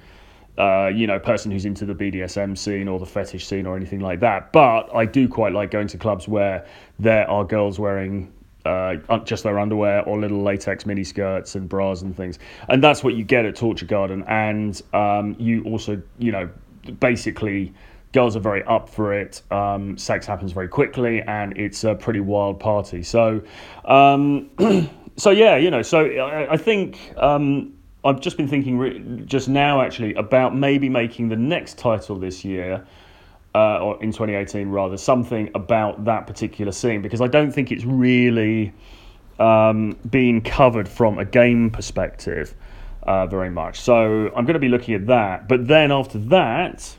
uh, 0.60 0.92
you 0.94 1.08
know, 1.08 1.18
person 1.18 1.52
who's 1.52 1.64
into 1.64 1.86
the 1.86 1.96
BDSM 1.96 2.58
scene 2.58 2.90
or 2.90 3.00
the 3.00 3.06
fetish 3.06 3.48
scene 3.48 3.66
or 3.66 3.78
anything 3.78 4.02
like 4.02 4.20
that. 4.20 4.52
But 4.52 4.94
I 4.94 5.06
do 5.06 5.30
quite 5.30 5.54
like 5.54 5.72
going 5.72 5.88
to 5.88 5.98
clubs 5.98 6.28
where 6.28 6.66
there 7.00 7.30
are 7.30 7.46
girls 7.46 7.80
wearing 7.80 8.34
uh, 8.66 8.98
just 9.24 9.44
their 9.44 9.58
underwear 9.58 10.04
or 10.04 10.20
little 10.20 10.44
latex 10.44 10.86
mini 10.86 11.06
skirts 11.06 11.56
and 11.56 11.70
bras 11.70 12.02
and 12.02 12.16
things. 12.16 12.40
And 12.68 12.84
that's 12.84 13.04
what 13.06 13.14
you 13.16 13.24
get 13.24 13.46
at 13.46 13.56
Torture 13.56 13.86
Garden. 13.86 14.26
And 14.28 14.80
um, 14.94 15.38
you 15.40 15.64
also, 15.64 16.02
you 16.18 16.34
know, 16.34 16.50
basically 17.00 17.74
girls 18.12 18.36
are 18.36 18.42
very 18.42 18.64
up 18.66 18.90
for 18.90 19.14
it. 19.14 19.42
Um, 19.52 19.98
sex 19.98 20.26
happens 20.26 20.52
very 20.52 20.68
quickly, 20.68 21.22
and 21.22 21.58
it's 21.58 21.86
a 21.86 21.96
pretty 21.96 22.20
wild 22.20 22.60
party. 22.60 23.02
So, 23.02 23.42
um, 23.86 24.50
so 25.16 25.30
yeah, 25.30 25.56
you 25.56 25.72
know, 25.72 25.84
so 25.84 26.06
I, 26.06 26.54
I 26.54 26.58
think 26.58 27.14
um, 27.16 27.74
I've 28.04 28.22
just 28.22 28.38
been 28.38 28.48
thinking 28.48 29.26
just 29.26 29.50
now 29.50 29.82
actually 29.82 30.14
about 30.14 30.56
maybe 30.56 30.88
making 30.90 31.30
the 31.30 31.36
next 31.36 31.78
title 31.78 32.18
this 32.18 32.46
year. 32.46 32.86
Uh, 33.56 33.80
or 33.80 34.04
in 34.04 34.12
2018, 34.12 34.70
rather, 34.70 34.96
something 34.96 35.50
about 35.56 36.06
that 36.06 36.28
particular 36.28 36.72
scene 36.72 37.02
because 37.02 37.20
I 37.20 37.28
don't 37.28 37.52
think 37.52 37.72
it's 37.72 37.84
really 37.84 38.72
um, 39.40 39.98
being 40.08 40.42
covered 40.42 40.88
from 40.88 41.18
a 41.18 41.26
game 41.26 41.72
perspective 41.72 42.54
uh, 43.04 43.26
very 43.26 43.50
much. 43.50 43.80
So 43.80 44.28
I'm 44.36 44.46
going 44.46 44.54
to 44.54 44.60
be 44.60 44.70
looking 44.70 44.94
at 44.94 45.08
that. 45.08 45.48
But 45.48 45.68
then 45.68 45.92
after 45.92 46.20
that, 46.20 46.96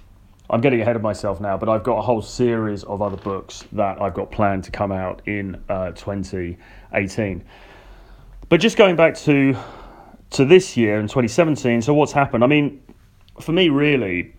I'm 0.48 0.60
getting 0.60 0.80
ahead 0.80 0.96
of 0.96 1.02
myself 1.02 1.40
now, 1.40 1.56
but 1.56 1.68
I've 1.68 1.84
got 1.84 1.98
a 1.98 2.02
whole 2.02 2.22
series 2.22 2.82
of 2.82 3.00
other 3.00 3.16
books 3.16 3.64
that 3.72 4.02
I've 4.02 4.14
got 4.14 4.32
planned 4.32 4.64
to 4.64 4.72
come 4.72 4.90
out 4.90 5.22
in 5.26 5.62
uh, 5.68 5.92
2018. 5.92 7.44
But 8.48 8.60
just 8.60 8.76
going 8.76 8.96
back 8.96 9.14
to 9.18 9.56
to 10.30 10.44
this 10.44 10.76
year 10.76 10.98
in 10.98 11.06
2017, 11.06 11.82
so 11.82 11.94
what's 11.94 12.12
happened? 12.12 12.44
I 12.44 12.46
mean, 12.46 12.82
for 13.40 13.52
me, 13.52 13.68
really, 13.68 14.34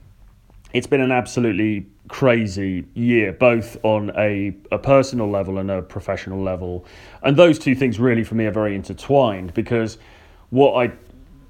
it's 0.73 0.87
been 0.87 1.01
an 1.01 1.11
absolutely 1.11 1.87
crazy 2.07 2.85
year, 2.93 3.33
both 3.33 3.77
on 3.83 4.11
a, 4.17 4.55
a 4.71 4.79
personal 4.79 5.29
level 5.29 5.57
and 5.57 5.69
a 5.69 5.81
professional 5.81 6.41
level. 6.41 6.85
And 7.23 7.35
those 7.35 7.59
two 7.59 7.75
things, 7.75 7.99
really, 7.99 8.23
for 8.23 8.35
me, 8.35 8.45
are 8.45 8.51
very 8.51 8.75
intertwined 8.75 9.53
because 9.53 9.97
what 10.49 10.73
I 10.73 10.93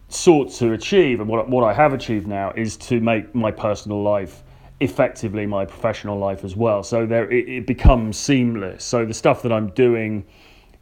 sought 0.09 0.51
to 0.53 0.73
achieve 0.73 1.19
and 1.19 1.29
what, 1.29 1.49
what 1.49 1.63
I 1.63 1.73
have 1.73 1.93
achieved 1.93 2.27
now 2.27 2.51
is 2.51 2.77
to 2.77 2.99
make 2.99 3.33
my 3.33 3.51
personal 3.51 4.01
life 4.01 4.43
effectively 4.81 5.45
my 5.45 5.63
professional 5.63 6.17
life 6.17 6.43
as 6.43 6.55
well. 6.55 6.81
So 6.83 7.05
there, 7.05 7.29
it, 7.31 7.47
it 7.47 7.67
becomes 7.67 8.17
seamless. 8.17 8.83
So 8.83 9.05
the 9.05 9.13
stuff 9.13 9.43
that 9.43 9.51
I'm 9.51 9.69
doing, 9.69 10.25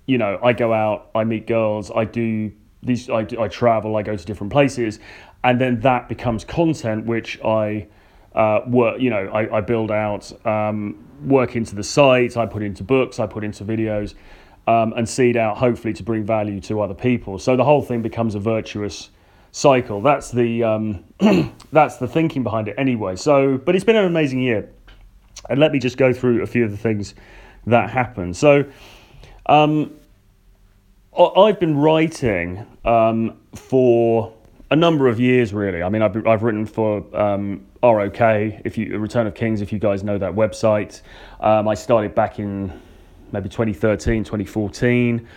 you 0.06 0.18
know, 0.18 0.40
I 0.42 0.54
go 0.54 0.74
out, 0.74 1.10
I 1.14 1.26
meet 1.26 1.48
girls, 1.48 1.92
I 1.92 2.06
do 2.06 2.52
these, 2.82 3.10
I, 3.10 3.28
I 3.40 3.48
travel, 3.48 3.96
I 3.96 4.04
go 4.04 4.16
to 4.16 4.26
different 4.26 4.52
places, 4.52 5.00
and 5.44 5.60
then 5.60 5.82
that 5.82 6.10
becomes 6.10 6.46
content 6.46 7.06
which 7.06 7.42
I 7.44 7.88
uh, 8.34 8.62
work, 8.68 9.02
you 9.02 9.10
know, 9.10 9.28
I, 9.28 9.58
I 9.58 9.62
build 9.62 9.92
out, 9.92 10.32
um, 10.46 11.06
work 11.26 11.56
into 11.56 11.76
the 11.76 11.84
site, 11.84 12.38
I 12.38 12.46
put 12.46 12.64
into 12.64 12.84
books, 12.84 13.20
I 13.20 13.28
put 13.28 13.44
into 13.44 13.66
videos, 13.66 14.14
um, 14.68 14.94
and 14.96 15.08
seed 15.08 15.36
out 15.36 15.58
hopefully 15.58 15.94
to 15.94 16.04
bring 16.04 16.24
value 16.24 16.60
to 16.62 16.82
other 16.82 16.94
people. 16.94 17.40
So 17.40 17.56
the 17.56 17.64
whole 17.64 17.82
thing 17.82 18.02
becomes 18.02 18.36
a 18.36 18.40
virtuous 18.40 19.10
cycle. 19.52 20.02
That's 20.02 20.32
the 20.32 20.64
um, 20.64 21.04
that's 21.72 21.98
the 21.98 22.08
thinking 22.08 22.44
behind 22.44 22.68
it 22.68 22.76
anyway. 22.78 23.16
So, 23.16 23.58
but 23.58 23.76
it's 23.76 23.84
been 23.84 23.96
an 23.96 24.06
amazing 24.06 24.42
year, 24.42 24.70
and 25.50 25.60
let 25.60 25.72
me 25.72 25.80
just 25.80 25.98
go 25.98 26.14
through 26.14 26.44
a 26.44 26.48
few 26.48 26.66
of 26.66 26.72
the 26.72 26.78
things 26.78 27.16
that 27.66 27.90
happened. 27.90 28.38
So, 28.38 28.66
um, 29.48 29.99
I've 31.20 31.60
been 31.60 31.78
writing 31.78 32.66
um, 32.86 33.38
for 33.54 34.34
a 34.72 34.76
number 34.76 35.10
of 35.10 35.20
years, 35.20 35.54
really. 35.54 35.84
I 35.84 35.90
mean, 35.90 36.02
I've, 36.02 36.26
I've 36.26 36.44
written 36.44 36.66
for 36.66 37.04
um, 37.18 37.66
ROK, 37.84 38.22
if 38.64 38.78
you 38.78 38.98
Return 38.98 39.28
of 39.28 39.36
Kings, 39.36 39.60
if 39.62 39.74
you 39.74 39.80
guys 39.80 40.02
know 40.02 40.18
that 40.18 40.34
website. 40.34 41.02
Um, 41.42 41.68
I 41.68 41.74
started 41.74 42.16
back 42.16 42.40
in 42.40 42.72
maybe 43.34 43.50
2013, 43.50 44.24
2014. 44.24 45.28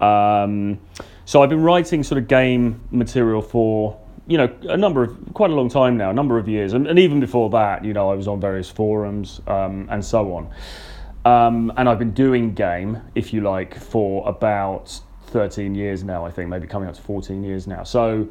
Um, 0.00 0.80
so 1.24 1.42
I've 1.42 1.50
been 1.50 1.62
writing 1.62 2.02
sort 2.02 2.20
of 2.20 2.26
game 2.26 2.80
material 2.90 3.42
for 3.42 3.98
you 4.26 4.38
know 4.38 4.52
a 4.68 4.76
number 4.76 5.04
of 5.04 5.34
quite 5.34 5.50
a 5.50 5.54
long 5.54 5.68
time 5.68 5.96
now, 5.96 6.10
a 6.10 6.14
number 6.14 6.38
of 6.38 6.48
years, 6.48 6.72
and, 6.72 6.86
and 6.86 6.98
even 6.98 7.20
before 7.20 7.48
that, 7.50 7.84
you 7.84 7.92
know, 7.92 8.10
I 8.10 8.14
was 8.14 8.26
on 8.26 8.40
various 8.40 8.68
forums 8.68 9.40
um, 9.46 9.86
and 9.88 10.04
so 10.04 10.34
on. 10.34 10.50
Um, 11.24 11.72
and 11.76 11.88
I've 11.88 11.98
been 11.98 12.12
doing 12.12 12.54
game, 12.54 13.00
if 13.14 13.32
you 13.32 13.40
like, 13.42 13.78
for 13.78 14.26
about 14.28 15.00
13 15.28 15.74
years 15.74 16.04
now. 16.04 16.24
I 16.24 16.30
think 16.30 16.48
maybe 16.48 16.66
coming 16.66 16.88
up 16.88 16.94
to 16.94 17.02
14 17.02 17.42
years 17.42 17.66
now. 17.66 17.82
So 17.82 18.28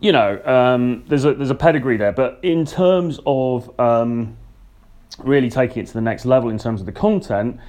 you 0.00 0.12
know, 0.12 0.42
um, 0.44 1.04
there's 1.06 1.24
a 1.24 1.34
there's 1.34 1.50
a 1.50 1.54
pedigree 1.54 1.96
there. 1.96 2.12
But 2.12 2.40
in 2.42 2.64
terms 2.64 3.20
of 3.26 3.78
um, 3.78 4.36
really 5.18 5.50
taking 5.50 5.82
it 5.82 5.86
to 5.88 5.92
the 5.92 6.00
next 6.00 6.24
level 6.24 6.50
in 6.50 6.58
terms 6.58 6.80
of 6.80 6.86
the 6.86 6.92
content, 6.92 7.60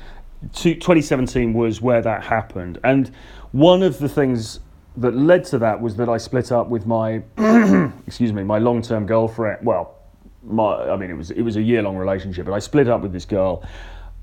2017 0.53 1.53
was 1.53 1.81
where 1.81 2.01
that 2.01 2.23
happened. 2.23 2.79
And 2.83 3.11
one 3.51 3.83
of 3.83 3.99
the 3.99 4.09
things 4.09 4.61
that 4.97 5.15
led 5.15 5.43
to 5.45 5.59
that 5.59 5.81
was 5.81 5.95
that 5.97 6.09
I 6.09 6.17
split 6.17 6.51
up 6.51 6.67
with 6.67 6.85
my, 6.85 7.21
excuse 8.07 8.33
me, 8.33 8.43
my 8.43 8.57
long-term 8.57 9.05
girlfriend. 9.05 9.65
Well, 9.65 9.95
my, 10.43 10.89
I 10.89 10.95
mean, 10.95 11.11
it 11.11 11.17
was 11.17 11.31
it 11.31 11.41
was 11.41 11.57
a 11.57 11.61
year-long 11.61 11.97
relationship, 11.97 12.45
but 12.45 12.53
I 12.53 12.59
split 12.59 12.87
up 12.87 13.01
with 13.01 13.11
this 13.11 13.25
girl 13.25 13.63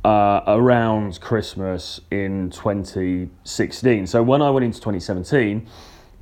uh, 0.04 0.42
around 0.46 1.20
Christmas 1.20 2.00
in 2.10 2.50
2016. 2.50 4.06
So 4.06 4.22
when 4.22 4.42
I 4.42 4.50
went 4.50 4.64
into 4.64 4.78
2017, 4.78 5.66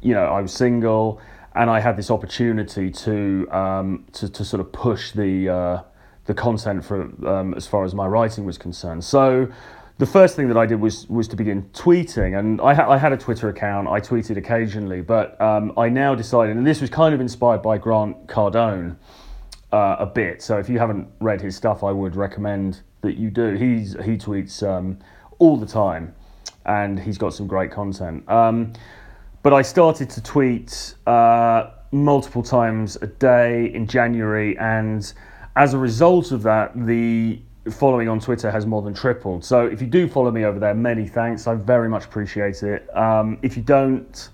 you 0.03 0.15
know, 0.15 0.25
I 0.25 0.41
was 0.41 0.53
single, 0.53 1.21
and 1.55 1.71
I 1.71 1.81
had 1.81 1.97
this 1.97 2.11
opportunity 2.11 2.91
to 2.91 3.49
um, 3.51 4.05
to, 4.13 4.29
to 4.29 4.45
sort 4.45 4.61
of 4.61 4.73
push 4.73 5.13
the 5.13 5.49
uh, 5.49 5.83
the 6.27 6.35
content 6.35 6.85
for 6.85 7.03
um, 7.27 7.55
as 7.55 7.67
far 7.67 7.85
as 7.85 7.95
my 7.95 8.07
writing 8.07 8.45
was 8.45 8.59
concerned. 8.59 9.05
So 9.05 9.49
the 9.99 10.07
first 10.07 10.37
thing 10.37 10.49
that 10.49 10.57
I 10.57 10.67
did 10.67 10.81
was 10.81 11.09
was 11.09 11.29
to 11.29 11.37
begin 11.37 11.63
tweeting, 11.73 12.39
and 12.39 12.61
I, 12.61 12.75
ha- 12.75 12.91
I 12.91 12.99
had 12.99 13.13
a 13.13 13.17
Twitter 13.17 13.49
account. 13.49 13.89
I 13.89 14.01
tweeted 14.01 14.37
occasionally, 14.37 15.01
but 15.01 15.41
um, 15.41 15.73
I 15.79 15.89
now 15.89 16.15
decided, 16.15 16.57
and 16.57 16.67
this 16.67 16.81
was 16.81 16.91
kind 16.91 17.15
of 17.15 17.21
inspired 17.21 17.63
by 17.63 17.79
Grant 17.79 18.27
Cardone 18.27 18.97
uh, 19.73 19.97
a 19.99 20.07
bit. 20.07 20.43
So 20.43 20.59
if 20.59 20.69
you 20.69 20.79
haven't 20.79 21.09
read 21.21 21.41
his 21.41 21.57
stuff, 21.57 21.83
I 21.83 21.93
would 21.93 22.15
recommend 22.17 22.83
that 23.07 23.17
you 23.17 23.31
do. 23.31 23.55
He's 23.55 23.93
he 24.05 24.17
tweets 24.17 24.63
um, 24.63 24.99
all 25.39 25.57
the 25.57 25.67
time, 25.67 26.15
and 26.65 26.99
he's 27.01 27.19
got 27.19 27.33
some 27.33 27.47
great 27.47 27.71
content. 27.71 28.29
Um, 28.29 28.73
but 29.43 29.53
I 29.53 29.63
started 29.63 30.11
to 30.11 30.23
tweet 30.23 30.95
uh, 31.07 31.71
multiple 31.93 32.43
times 32.43 32.97
a 32.97 33.07
day 33.07 33.73
in 33.73 33.87
January, 33.87 34.59
and 34.59 35.13
as 35.55 35.73
a 35.73 35.79
result 35.79 36.33
of 36.33 36.43
that, 36.43 36.73
the 36.87 37.41
following 37.71 38.09
on 38.09 38.21
Twitter 38.21 38.51
has 38.51 38.67
more 38.67 38.83
than 38.83 38.95
tripled. 38.95 39.45
So 39.45 39.67
if 39.67 39.81
you 39.81 39.87
do 39.87 40.09
follow 40.09 40.31
me 40.31 40.45
over 40.45 40.59
there, 40.59 40.75
many 40.75 41.07
thanks. 41.07 41.47
I 41.47 41.55
very 41.55 41.89
much 41.89 42.05
appreciate 42.05 42.63
it. 42.63 42.95
Um, 42.97 43.39
if 43.43 43.57
you 43.57 43.63
don't, 43.63 44.29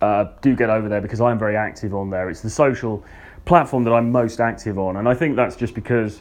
uh, 0.00 0.26
do 0.42 0.56
get 0.56 0.70
over 0.70 0.88
there 0.88 1.00
because 1.00 1.20
I'm 1.20 1.38
very 1.38 1.56
active 1.56 1.94
on 1.94 2.10
there. 2.10 2.28
It's 2.30 2.40
the 2.40 2.50
social 2.50 3.04
platform 3.44 3.84
that 3.84 3.92
I'm 3.92 4.10
most 4.10 4.40
active 4.40 4.78
on, 4.78 4.96
and 4.96 5.08
I 5.08 5.14
think 5.14 5.36
that's 5.36 5.56
just 5.56 5.74
because, 5.74 6.20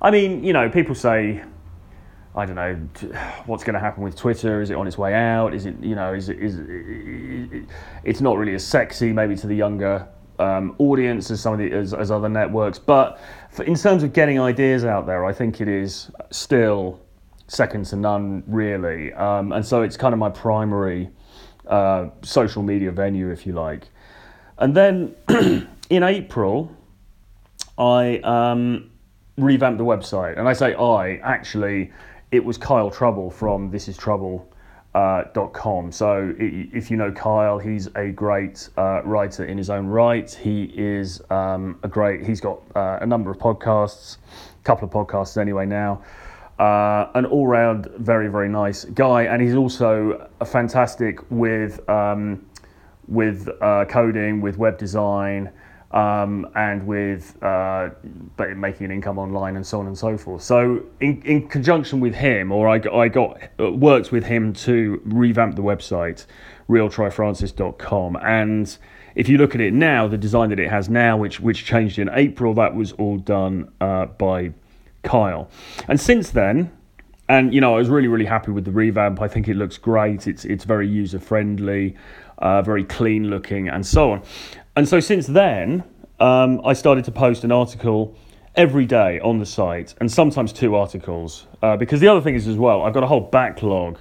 I 0.00 0.10
mean, 0.10 0.44
you 0.44 0.52
know, 0.52 0.68
people 0.68 0.94
say, 0.94 1.42
I 2.34 2.44
don't 2.44 2.56
know, 2.56 2.74
what's 3.46 3.64
going 3.64 3.74
to 3.74 3.80
happen 3.80 4.02
with 4.02 4.16
Twitter? 4.16 4.60
Is 4.60 4.70
it 4.70 4.74
on 4.74 4.86
its 4.86 4.98
way 4.98 5.14
out? 5.14 5.54
Is 5.54 5.66
it, 5.66 5.82
you 5.82 5.94
know, 5.94 6.12
is 6.12 6.28
it, 6.28 6.38
is 6.38 6.58
it, 6.58 7.64
it's 8.04 8.20
not 8.20 8.36
really 8.36 8.54
as 8.54 8.64
sexy 8.64 9.12
maybe 9.12 9.36
to 9.36 9.46
the 9.46 9.56
younger 9.56 10.06
um, 10.38 10.74
audience 10.78 11.30
as 11.30 11.40
some 11.40 11.54
of 11.54 11.58
the 11.58 11.72
as, 11.72 11.94
as 11.94 12.10
other 12.10 12.28
networks. 12.28 12.78
But 12.78 13.18
for, 13.50 13.62
in 13.64 13.74
terms 13.74 14.02
of 14.02 14.12
getting 14.12 14.38
ideas 14.38 14.84
out 14.84 15.06
there, 15.06 15.24
I 15.24 15.32
think 15.32 15.60
it 15.60 15.68
is 15.68 16.10
still 16.30 17.00
second 17.48 17.86
to 17.86 17.96
none, 17.96 18.42
really. 18.46 19.12
Um, 19.14 19.52
and 19.52 19.64
so 19.64 19.82
it's 19.82 19.96
kind 19.96 20.12
of 20.12 20.18
my 20.18 20.30
primary 20.30 21.10
uh, 21.66 22.08
social 22.22 22.62
media 22.62 22.90
venue, 22.90 23.30
if 23.30 23.46
you 23.46 23.52
like. 23.52 23.88
And 24.58 24.74
then 24.74 25.14
in 25.90 26.02
April, 26.02 26.74
I 27.78 28.18
um, 28.18 28.90
revamped 29.36 29.78
the 29.78 29.84
website, 29.84 30.38
and 30.38 30.48
I 30.48 30.52
say 30.52 30.74
I 30.74 31.16
actually, 31.16 31.92
it 32.30 32.44
was 32.44 32.56
Kyle 32.58 32.90
Trouble 32.90 33.30
from 33.30 33.70
This 33.70 33.88
Is 33.88 33.96
Trouble 33.96 34.48
uh, 34.94 35.24
.com. 35.52 35.92
So 35.92 36.34
if 36.38 36.90
you 36.90 36.96
know 36.96 37.12
Kyle, 37.12 37.58
he's 37.58 37.88
a 37.96 38.08
great 38.08 38.68
uh, 38.78 39.02
writer 39.04 39.44
in 39.44 39.58
his 39.58 39.68
own 39.68 39.86
right. 39.86 40.32
He 40.32 40.72
is 40.74 41.20
um, 41.30 41.78
a 41.82 41.88
great. 41.88 42.24
He's 42.24 42.40
got 42.40 42.62
uh, 42.74 42.98
a 43.02 43.06
number 43.06 43.30
of 43.30 43.36
podcasts, 43.36 44.16
a 44.58 44.64
couple 44.64 44.88
of 44.88 44.94
podcasts 44.94 45.36
anyway 45.36 45.66
now. 45.66 46.02
Uh, 46.58 47.10
an 47.14 47.26
all-round 47.26 47.90
very 47.98 48.28
very 48.28 48.48
nice 48.48 48.86
guy, 48.86 49.24
and 49.24 49.42
he's 49.42 49.54
also 49.54 50.30
fantastic 50.46 51.20
with 51.30 51.86
um, 51.90 52.46
with 53.06 53.50
uh, 53.60 53.84
coding, 53.84 54.40
with 54.40 54.56
web 54.56 54.78
design 54.78 55.52
um, 55.92 56.48
and 56.54 56.86
with 56.86 57.40
uh, 57.42 57.90
making 58.56 58.86
an 58.86 58.90
income 58.90 59.18
online 59.18 59.56
and 59.56 59.66
so 59.66 59.80
on 59.80 59.86
and 59.86 59.96
so 59.96 60.18
forth. 60.18 60.42
So, 60.42 60.84
in, 61.00 61.22
in 61.22 61.48
conjunction 61.48 62.00
with 62.00 62.14
him, 62.14 62.50
or 62.52 62.68
I, 62.68 62.80
I 62.92 63.08
got 63.08 63.38
uh, 63.60 63.70
worked 63.70 64.12
with 64.12 64.24
him 64.24 64.52
to 64.54 65.00
revamp 65.04 65.56
the 65.56 65.62
website, 65.62 66.26
realtroyfrancis.com. 66.68 68.16
And 68.16 68.76
if 69.14 69.28
you 69.28 69.38
look 69.38 69.54
at 69.54 69.60
it 69.60 69.72
now, 69.72 70.08
the 70.08 70.18
design 70.18 70.50
that 70.50 70.58
it 70.58 70.70
has 70.70 70.88
now, 70.88 71.16
which 71.16 71.40
which 71.40 71.64
changed 71.64 71.98
in 71.98 72.10
April, 72.12 72.52
that 72.54 72.74
was 72.74 72.92
all 72.92 73.18
done 73.18 73.72
uh, 73.80 74.06
by 74.06 74.52
Kyle. 75.02 75.48
And 75.88 76.00
since 76.00 76.30
then, 76.30 76.72
and 77.28 77.54
you 77.54 77.60
know, 77.60 77.74
I 77.74 77.78
was 77.78 77.88
really 77.88 78.08
really 78.08 78.26
happy 78.26 78.50
with 78.50 78.64
the 78.64 78.72
revamp. 78.72 79.22
I 79.22 79.28
think 79.28 79.48
it 79.48 79.54
looks 79.54 79.78
great. 79.78 80.26
It's 80.26 80.44
it's 80.44 80.64
very 80.64 80.88
user 80.88 81.18
friendly, 81.18 81.96
uh, 82.38 82.60
very 82.62 82.84
clean 82.84 83.30
looking, 83.30 83.68
and 83.68 83.86
so 83.86 84.12
on. 84.12 84.22
And 84.76 84.86
so 84.86 85.00
since 85.00 85.26
then, 85.26 85.82
um, 86.20 86.60
I 86.64 86.74
started 86.74 87.04
to 87.06 87.10
post 87.10 87.44
an 87.44 87.50
article 87.50 88.14
every 88.54 88.84
day 88.84 89.20
on 89.20 89.38
the 89.38 89.46
site, 89.46 89.94
and 90.00 90.10
sometimes 90.10 90.52
two 90.52 90.74
articles. 90.76 91.46
Uh, 91.62 91.76
because 91.76 92.00
the 92.00 92.08
other 92.08 92.20
thing 92.20 92.34
is 92.34 92.46
as 92.46 92.56
well, 92.56 92.82
I've 92.82 92.92
got 92.92 93.02
a 93.02 93.06
whole 93.06 93.20
backlog 93.20 93.98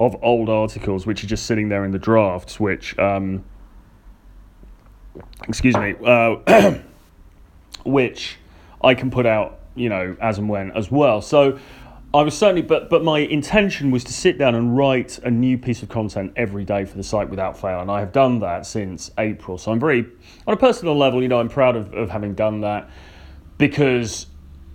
of 0.00 0.16
old 0.22 0.48
articles 0.48 1.06
which 1.06 1.24
are 1.24 1.26
just 1.26 1.46
sitting 1.46 1.68
there 1.68 1.84
in 1.84 1.90
the 1.90 1.98
drafts, 1.98 2.58
which 2.58 2.98
um, 2.98 3.44
excuse 5.46 5.76
me, 5.76 5.94
uh, 6.04 6.78
which 7.84 8.36
I 8.82 8.94
can 8.94 9.10
put 9.10 9.26
out, 9.26 9.60
you 9.74 9.88
know, 9.88 10.16
as 10.20 10.38
and 10.38 10.48
when 10.48 10.70
as 10.72 10.90
well. 10.90 11.20
So 11.20 11.58
I 12.14 12.22
was 12.22 12.36
certainly, 12.36 12.62
but 12.62 12.88
but 12.88 13.04
my 13.04 13.18
intention 13.18 13.90
was 13.90 14.02
to 14.04 14.14
sit 14.14 14.38
down 14.38 14.54
and 14.54 14.74
write 14.74 15.18
a 15.18 15.30
new 15.30 15.58
piece 15.58 15.82
of 15.82 15.90
content 15.90 16.32
every 16.36 16.64
day 16.64 16.86
for 16.86 16.96
the 16.96 17.02
site 17.02 17.28
without 17.28 17.60
fail, 17.60 17.80
and 17.80 17.90
I 17.90 18.00
have 18.00 18.12
done 18.12 18.38
that 18.38 18.64
since 18.64 19.10
April. 19.18 19.58
So 19.58 19.72
I'm 19.72 19.78
very, 19.78 20.06
on 20.46 20.54
a 20.54 20.56
personal 20.56 20.96
level, 20.96 21.20
you 21.20 21.28
know, 21.28 21.38
I'm 21.38 21.50
proud 21.50 21.76
of, 21.76 21.92
of 21.92 22.08
having 22.08 22.34
done 22.34 22.62
that 22.62 22.88
because 23.58 24.26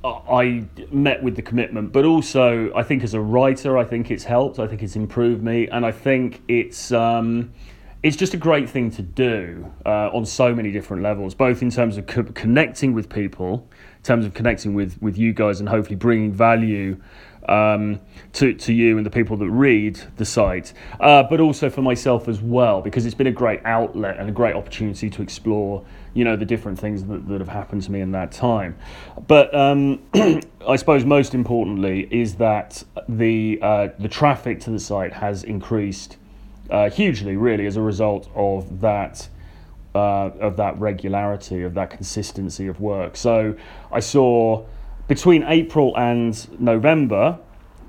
I 0.03 0.65
met 0.91 1.23
with 1.23 1.35
the 1.35 1.41
commitment, 1.41 1.91
but 1.91 2.05
also 2.05 2.71
I 2.75 2.83
think 2.83 3.03
as 3.03 3.15
a 3.15 3.21
writer, 3.21 3.79
I 3.79 3.83
think 3.83 4.11
it's 4.11 4.25
helped. 4.25 4.59
I 4.59 4.67
think 4.67 4.83
it's 4.83 4.95
improved 4.95 5.41
me, 5.41 5.67
and 5.67 5.85
I 5.85 5.91
think 5.91 6.43
it's. 6.47 6.91
Um, 6.91 7.51
it's 8.03 8.17
just 8.17 8.33
a 8.33 8.37
great 8.37 8.69
thing 8.69 8.91
to 8.91 9.01
do 9.01 9.71
uh, 9.85 10.09
on 10.09 10.25
so 10.25 10.53
many 10.53 10.71
different 10.71 11.01
levels, 11.01 11.33
both 11.33 11.61
in 11.61 11.71
terms 11.71 11.97
of 11.97 12.05
co- 12.05 12.23
connecting 12.23 12.93
with 12.93 13.09
people, 13.09 13.65
in 13.97 14.03
terms 14.03 14.25
of 14.25 14.33
connecting 14.33 14.73
with, 14.73 15.01
with 15.01 15.17
you 15.17 15.31
guys, 15.31 15.61
and 15.61 15.69
hopefully 15.69 15.95
bringing 15.95 16.33
value 16.33 16.97
um, 17.47 18.01
to, 18.33 18.53
to 18.53 18.73
you 18.73 18.97
and 18.97 19.05
the 19.05 19.09
people 19.09 19.37
that 19.37 19.49
read 19.49 20.01
the 20.17 20.25
site, 20.25 20.73
uh, 20.99 21.23
but 21.23 21.39
also 21.39 21.69
for 21.69 21.81
myself 21.81 22.27
as 22.27 22.41
well, 22.41 22.81
because 22.81 23.05
it's 23.05 23.15
been 23.15 23.27
a 23.27 23.31
great 23.31 23.61
outlet 23.63 24.17
and 24.19 24.27
a 24.27 24.33
great 24.33 24.55
opportunity 24.55 25.09
to 25.09 25.21
explore, 25.21 25.85
you 26.13 26.25
know, 26.25 26.35
the 26.35 26.45
different 26.45 26.77
things 26.77 27.05
that, 27.05 27.25
that 27.29 27.39
have 27.39 27.47
happened 27.47 27.83
to 27.83 27.91
me 27.91 28.01
in 28.01 28.11
that 28.11 28.33
time. 28.33 28.75
But 29.27 29.53
um, 29.55 30.01
I 30.67 30.75
suppose 30.75 31.05
most 31.05 31.33
importantly 31.33 32.09
is 32.11 32.35
that 32.35 32.83
the, 33.07 33.59
uh, 33.61 33.87
the 33.97 34.09
traffic 34.09 34.59
to 34.61 34.71
the 34.71 34.79
site 34.79 35.13
has 35.13 35.45
increased 35.45 36.17
uh, 36.73 36.89
hugely, 36.89 37.37
really, 37.37 37.65
as 37.65 37.77
a 37.77 37.81
result 37.81 38.29
of 38.35 38.81
that. 38.81 39.29
Uh, 39.95 40.31
of 40.39 40.57
that 40.57 40.75
regularity, 40.79 41.61
of 41.61 41.75
that 41.75 41.91
consistency 41.91 42.65
of 42.65 42.81
work. 42.81 43.15
So 43.15 43.55
I 43.91 43.99
saw 43.99 44.65
between 45.07 45.43
April 45.43 45.95
and 45.95 46.59
November 46.59 47.37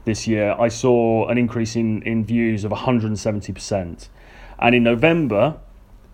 this 0.04 0.26
year, 0.26 0.54
I 0.58 0.68
saw 0.68 1.26
an 1.28 1.38
increase 1.38 1.76
in, 1.76 2.02
in 2.02 2.24
views 2.24 2.64
of 2.64 2.72
170%. 2.72 4.08
And 4.58 4.74
in 4.74 4.82
November, 4.82 5.56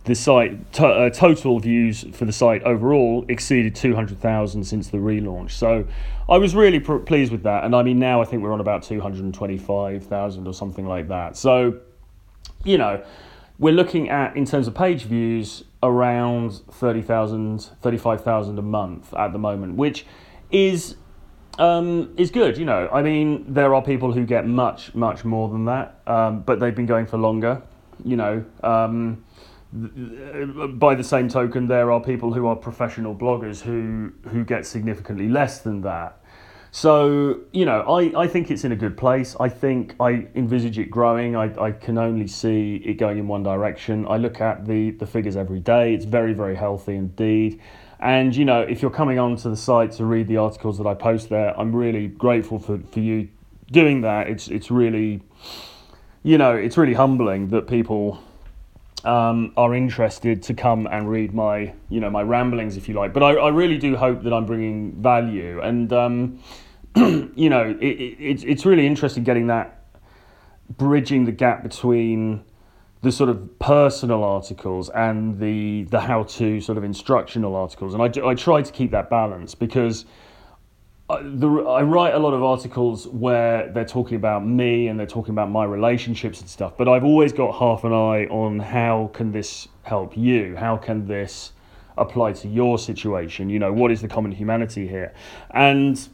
the 0.04 0.14
site 0.14 0.72
to, 0.74 0.86
uh, 0.86 1.10
total 1.10 1.58
views 1.58 2.04
for 2.12 2.24
the 2.24 2.32
site 2.32 2.62
overall 2.62 3.24
exceeded 3.28 3.74
200,000 3.74 4.64
since 4.64 4.88
the 4.88 4.98
relaunch. 4.98 5.50
So 5.50 5.86
I 6.28 6.38
was 6.38 6.54
really 6.54 6.80
pr- 6.80 6.98
pleased 6.98 7.32
with 7.32 7.42
that. 7.42 7.64
And 7.64 7.74
I 7.74 7.82
mean, 7.82 7.98
now 7.98 8.22
I 8.22 8.24
think 8.24 8.42
we're 8.42 8.52
on 8.52 8.60
about 8.60 8.82
225,000 8.82 10.46
or 10.46 10.54
something 10.54 10.86
like 10.86 11.08
that. 11.08 11.36
So, 11.36 11.80
you 12.64 12.78
know, 12.78 13.02
we're 13.58 13.74
looking 13.74 14.08
at, 14.08 14.36
in 14.36 14.44
terms 14.44 14.66
of 14.66 14.74
page 14.74 15.04
views, 15.04 15.64
around 15.82 16.52
30,000, 16.70 17.60
35,000 17.82 18.58
a 18.58 18.62
month 18.62 19.14
at 19.14 19.32
the 19.32 19.38
moment, 19.38 19.76
which 19.76 20.06
is 20.50 20.96
um, 21.58 22.14
is 22.16 22.30
good. 22.30 22.56
You 22.56 22.64
know, 22.64 22.88
I 22.92 23.02
mean, 23.02 23.44
there 23.52 23.74
are 23.74 23.82
people 23.82 24.12
who 24.12 24.24
get 24.24 24.46
much, 24.46 24.94
much 24.94 25.24
more 25.24 25.48
than 25.48 25.66
that, 25.66 26.00
um, 26.06 26.40
but 26.40 26.58
they've 26.58 26.74
been 26.74 26.86
going 26.86 27.06
for 27.06 27.18
longer. 27.18 27.62
You 28.02 28.16
know, 28.16 28.44
um, 28.62 29.24
th- 29.72 30.78
by 30.78 30.94
the 30.94 31.04
same 31.04 31.28
token, 31.28 31.68
there 31.68 31.92
are 31.92 32.00
people 32.00 32.32
who 32.32 32.46
are 32.46 32.56
professional 32.56 33.14
bloggers 33.14 33.60
who 33.60 34.12
who 34.28 34.44
get 34.44 34.66
significantly 34.66 35.28
less 35.28 35.60
than 35.60 35.82
that. 35.82 36.19
So, 36.72 37.40
you 37.52 37.64
know, 37.64 37.80
I, 37.80 38.22
I 38.22 38.26
think 38.28 38.50
it's 38.50 38.64
in 38.64 38.70
a 38.70 38.76
good 38.76 38.96
place. 38.96 39.36
I 39.40 39.48
think 39.48 39.96
I 39.98 40.28
envisage 40.34 40.78
it 40.78 40.90
growing. 40.90 41.34
I, 41.34 41.52
I 41.60 41.72
can 41.72 41.98
only 41.98 42.28
see 42.28 42.76
it 42.84 42.94
going 42.94 43.18
in 43.18 43.26
one 43.26 43.42
direction. 43.42 44.06
I 44.08 44.18
look 44.18 44.40
at 44.40 44.66
the, 44.66 44.92
the 44.92 45.06
figures 45.06 45.36
every 45.36 45.58
day. 45.58 45.94
It's 45.94 46.04
very, 46.04 46.32
very 46.32 46.54
healthy 46.54 46.94
indeed. 46.94 47.60
And 47.98 48.34
you 48.34 48.44
know, 48.44 48.62
if 48.62 48.82
you're 48.82 48.90
coming 48.90 49.18
onto 49.18 49.50
the 49.50 49.56
site 49.56 49.92
to 49.92 50.04
read 50.04 50.26
the 50.26 50.38
articles 50.38 50.78
that 50.78 50.86
I 50.86 50.94
post 50.94 51.28
there, 51.28 51.58
I'm 51.58 51.74
really 51.74 52.06
grateful 52.08 52.58
for, 52.58 52.78
for 52.78 53.00
you 53.00 53.28
doing 53.70 54.00
that. 54.02 54.28
It's 54.28 54.48
it's 54.48 54.70
really, 54.70 55.22
you 56.22 56.38
know, 56.38 56.54
it's 56.54 56.78
really 56.78 56.94
humbling 56.94 57.48
that 57.48 57.66
people 57.66 58.22
um, 59.04 59.52
are 59.56 59.74
interested 59.74 60.42
to 60.44 60.54
come 60.54 60.86
and 60.86 61.08
read 61.08 61.34
my 61.34 61.72
you 61.88 62.00
know 62.00 62.10
my 62.10 62.22
ramblings, 62.22 62.76
if 62.76 62.88
you 62.88 62.94
like. 62.94 63.12
But 63.12 63.22
I, 63.22 63.34
I 63.34 63.48
really 63.48 63.78
do 63.78 63.96
hope 63.96 64.22
that 64.22 64.32
I'm 64.32 64.46
bringing 64.46 65.00
value, 65.00 65.60
and 65.60 65.92
um, 65.92 66.40
you 66.96 67.48
know, 67.50 67.76
it, 67.80 67.86
it, 67.86 68.44
it's 68.44 68.66
really 68.66 68.86
interesting 68.86 69.24
getting 69.24 69.46
that 69.48 69.84
bridging 70.76 71.24
the 71.24 71.32
gap 71.32 71.62
between 71.62 72.44
the 73.02 73.10
sort 73.10 73.30
of 73.30 73.58
personal 73.58 74.22
articles 74.22 74.90
and 74.90 75.38
the 75.38 75.84
the 75.84 76.00
how 76.00 76.24
to 76.24 76.60
sort 76.60 76.76
of 76.78 76.84
instructional 76.84 77.56
articles, 77.56 77.94
and 77.94 78.02
I, 78.02 78.08
do, 78.08 78.26
I 78.26 78.34
try 78.34 78.62
to 78.62 78.72
keep 78.72 78.90
that 78.92 79.10
balance 79.10 79.54
because. 79.54 80.04
I, 81.10 81.22
the, 81.22 81.48
I 81.48 81.82
write 81.82 82.14
a 82.14 82.18
lot 82.18 82.34
of 82.34 82.42
articles 82.42 83.08
where 83.08 83.68
they're 83.72 83.84
talking 83.84 84.16
about 84.16 84.46
me 84.46 84.88
and 84.88 84.98
they're 84.98 85.06
talking 85.06 85.32
about 85.32 85.50
my 85.50 85.64
relationships 85.64 86.40
and 86.40 86.48
stuff, 86.48 86.76
but 86.76 86.88
I've 86.88 87.04
always 87.04 87.32
got 87.32 87.58
half 87.58 87.84
an 87.84 87.92
eye 87.92 88.26
on 88.26 88.60
how 88.60 89.10
can 89.12 89.32
this 89.32 89.68
help 89.82 90.16
you? 90.16 90.56
How 90.56 90.76
can 90.76 91.06
this 91.06 91.52
apply 91.98 92.34
to 92.34 92.48
your 92.48 92.78
situation? 92.78 93.50
You 93.50 93.58
know, 93.58 93.72
what 93.72 93.90
is 93.90 94.00
the 94.00 94.08
common 94.08 94.32
humanity 94.32 94.86
here? 94.86 95.12
And 95.50 96.08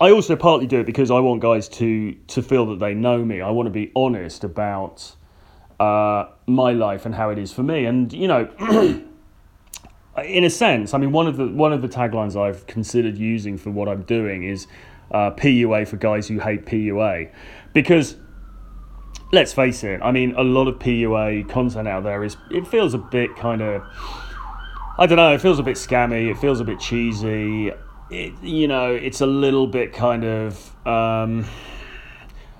I 0.00 0.10
also 0.10 0.34
partly 0.34 0.66
do 0.66 0.80
it 0.80 0.86
because 0.86 1.10
I 1.10 1.20
want 1.20 1.40
guys 1.40 1.68
to 1.68 2.12
to 2.12 2.42
feel 2.42 2.66
that 2.66 2.80
they 2.80 2.94
know 2.94 3.24
me. 3.24 3.40
I 3.40 3.50
want 3.50 3.66
to 3.66 3.70
be 3.70 3.92
honest 3.94 4.42
about 4.42 5.14
uh, 5.78 6.26
my 6.46 6.72
life 6.72 7.06
and 7.06 7.14
how 7.14 7.30
it 7.30 7.38
is 7.38 7.52
for 7.52 7.62
me. 7.62 7.86
And 7.86 8.12
you 8.12 8.26
know, 8.26 8.48
in 10.22 10.44
a 10.44 10.50
sense, 10.50 10.94
I 10.94 10.98
mean, 10.98 11.12
one 11.12 11.26
of 11.26 11.36
the 11.36 11.48
one 11.48 11.72
of 11.72 11.82
the 11.82 11.88
taglines 11.88 12.40
I've 12.40 12.66
considered 12.66 13.18
using 13.18 13.58
for 13.58 13.70
what 13.70 13.88
I'm 13.88 14.02
doing 14.02 14.44
is 14.44 14.66
uh, 15.10 15.32
PUA 15.32 15.88
for 15.88 15.96
guys 15.96 16.28
who 16.28 16.38
hate 16.38 16.66
PUA, 16.66 17.32
because 17.72 18.16
let's 19.32 19.52
face 19.52 19.82
it, 19.82 20.00
I 20.02 20.12
mean, 20.12 20.34
a 20.36 20.42
lot 20.42 20.68
of 20.68 20.78
PUA 20.78 21.48
content 21.48 21.88
out 21.88 22.04
there 22.04 22.22
is 22.22 22.36
it 22.50 22.66
feels 22.66 22.94
a 22.94 22.98
bit 22.98 23.34
kind 23.36 23.60
of. 23.60 23.82
I 24.96 25.06
don't 25.06 25.16
know. 25.16 25.34
It 25.34 25.40
feels 25.40 25.58
a 25.58 25.64
bit 25.64 25.76
scammy. 25.76 26.30
It 26.30 26.38
feels 26.38 26.60
a 26.60 26.64
bit 26.64 26.78
cheesy. 26.78 27.72
It, 28.10 28.32
you 28.42 28.68
know, 28.68 28.94
it's 28.94 29.20
a 29.20 29.26
little 29.26 29.66
bit 29.66 29.92
kind 29.92 30.24
of. 30.24 30.86
Um, 30.86 31.46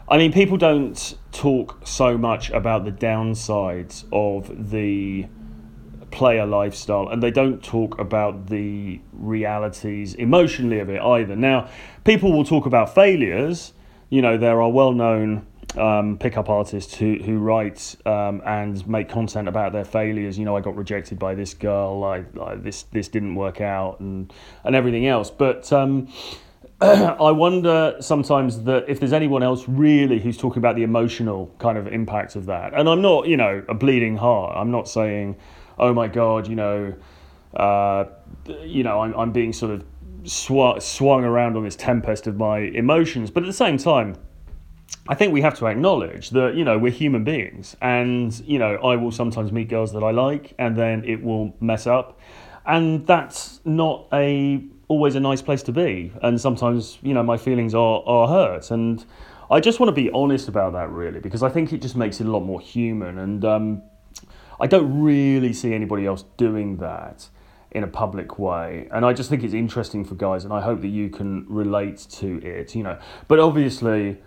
I 0.08 0.18
mean, 0.18 0.32
people 0.32 0.56
don't 0.56 1.16
talk 1.30 1.78
so 1.84 2.18
much 2.18 2.50
about 2.50 2.84
the 2.84 2.90
downsides 2.90 4.04
of 4.12 4.70
the 4.70 5.26
player 6.14 6.46
lifestyle 6.46 7.08
and 7.08 7.22
they 7.22 7.30
don't 7.30 7.62
talk 7.62 7.98
about 7.98 8.46
the 8.46 9.00
realities 9.12 10.14
emotionally 10.14 10.78
of 10.78 10.88
it 10.88 11.02
either. 11.02 11.34
Now, 11.34 11.68
people 12.04 12.32
will 12.32 12.44
talk 12.44 12.66
about 12.66 12.94
failures. 12.94 13.72
You 14.10 14.22
know, 14.22 14.38
there 14.38 14.62
are 14.62 14.70
well 14.70 14.92
known 14.92 15.46
um, 15.76 16.16
pickup 16.18 16.48
artists 16.48 16.94
who, 16.94 17.16
who 17.16 17.38
write 17.38 17.96
um, 18.06 18.42
and 18.46 18.86
make 18.86 19.08
content 19.08 19.48
about 19.48 19.72
their 19.72 19.84
failures. 19.84 20.38
You 20.38 20.44
know, 20.44 20.56
I 20.56 20.60
got 20.60 20.76
rejected 20.76 21.18
by 21.18 21.34
this 21.34 21.52
girl, 21.52 22.04
I, 22.04 22.24
I 22.40 22.54
this, 22.54 22.84
this 22.92 23.08
didn't 23.08 23.34
work 23.34 23.60
out, 23.60 23.98
and, 24.00 24.32
and 24.64 24.74
everything 24.74 25.06
else. 25.06 25.30
But. 25.30 25.72
Um, 25.72 26.08
I 26.80 27.30
wonder 27.30 27.96
sometimes 28.00 28.64
that 28.64 28.86
if 28.88 28.98
there's 28.98 29.12
anyone 29.12 29.44
else 29.44 29.66
really 29.68 30.18
who's 30.18 30.36
talking 30.36 30.58
about 30.58 30.74
the 30.74 30.82
emotional 30.82 31.54
kind 31.58 31.78
of 31.78 31.86
impact 31.86 32.34
of 32.34 32.46
that. 32.46 32.74
And 32.74 32.88
I'm 32.88 33.00
not, 33.00 33.28
you 33.28 33.36
know, 33.36 33.64
a 33.68 33.74
bleeding 33.74 34.16
heart. 34.16 34.56
I'm 34.56 34.72
not 34.72 34.88
saying, 34.88 35.36
oh 35.78 35.92
my 35.92 36.08
God, 36.08 36.48
you 36.48 36.56
know, 36.56 36.94
uh, 37.54 38.04
you 38.62 38.82
know, 38.82 39.00
I'm, 39.00 39.14
I'm 39.14 39.32
being 39.32 39.52
sort 39.52 39.72
of 39.72 39.84
sw- 40.24 40.82
swung 40.82 41.24
around 41.24 41.56
on 41.56 41.64
this 41.64 41.76
tempest 41.76 42.26
of 42.26 42.36
my 42.36 42.58
emotions. 42.58 43.30
But 43.30 43.42
at 43.42 43.46
the 43.46 43.52
same 43.52 43.78
time, 43.78 44.16
I 45.08 45.14
think 45.14 45.32
we 45.32 45.42
have 45.42 45.56
to 45.58 45.66
acknowledge 45.66 46.30
that, 46.30 46.54
you 46.54 46.64
know, 46.64 46.78
we're 46.78 46.92
human 46.92 47.24
beings. 47.24 47.76
And, 47.80 48.38
you 48.40 48.58
know, 48.58 48.76
I 48.76 48.96
will 48.96 49.12
sometimes 49.12 49.52
meet 49.52 49.68
girls 49.68 49.92
that 49.92 50.02
I 50.02 50.10
like 50.10 50.54
and 50.58 50.76
then 50.76 51.04
it 51.04 51.22
will 51.22 51.54
mess 51.60 51.86
up. 51.86 52.18
And 52.66 53.06
that's 53.06 53.60
not 53.64 54.06
a 54.12 54.64
always 54.88 55.14
a 55.14 55.20
nice 55.20 55.42
place 55.42 55.62
to 55.64 55.72
be. 55.72 56.12
And 56.22 56.40
sometimes, 56.40 56.98
you 57.02 57.14
know, 57.14 57.22
my 57.22 57.36
feelings 57.36 57.74
are, 57.74 58.02
are 58.06 58.28
hurt. 58.28 58.70
And 58.70 59.04
I 59.50 59.60
just 59.60 59.80
want 59.80 59.88
to 59.88 59.94
be 59.94 60.10
honest 60.10 60.48
about 60.48 60.72
that, 60.72 60.90
really, 60.90 61.20
because 61.20 61.42
I 61.42 61.48
think 61.50 61.72
it 61.72 61.82
just 61.82 61.96
makes 61.96 62.20
it 62.20 62.26
a 62.26 62.30
lot 62.30 62.40
more 62.40 62.60
human. 62.60 63.18
And 63.18 63.44
um, 63.44 63.82
I 64.60 64.66
don't 64.66 65.02
really 65.02 65.52
see 65.52 65.74
anybody 65.74 66.06
else 66.06 66.24
doing 66.36 66.78
that 66.78 67.28
in 67.70 67.82
a 67.82 67.88
public 67.88 68.38
way. 68.38 68.88
And 68.92 69.04
I 69.04 69.12
just 69.12 69.28
think 69.28 69.42
it's 69.42 69.54
interesting 69.54 70.04
for 70.04 70.14
guys, 70.14 70.44
and 70.44 70.52
I 70.52 70.60
hope 70.60 70.80
that 70.82 70.88
you 70.88 71.10
can 71.10 71.44
relate 71.48 72.06
to 72.12 72.40
it, 72.42 72.74
you 72.74 72.82
know. 72.82 72.98
But 73.26 73.40
obviously, 73.40 74.22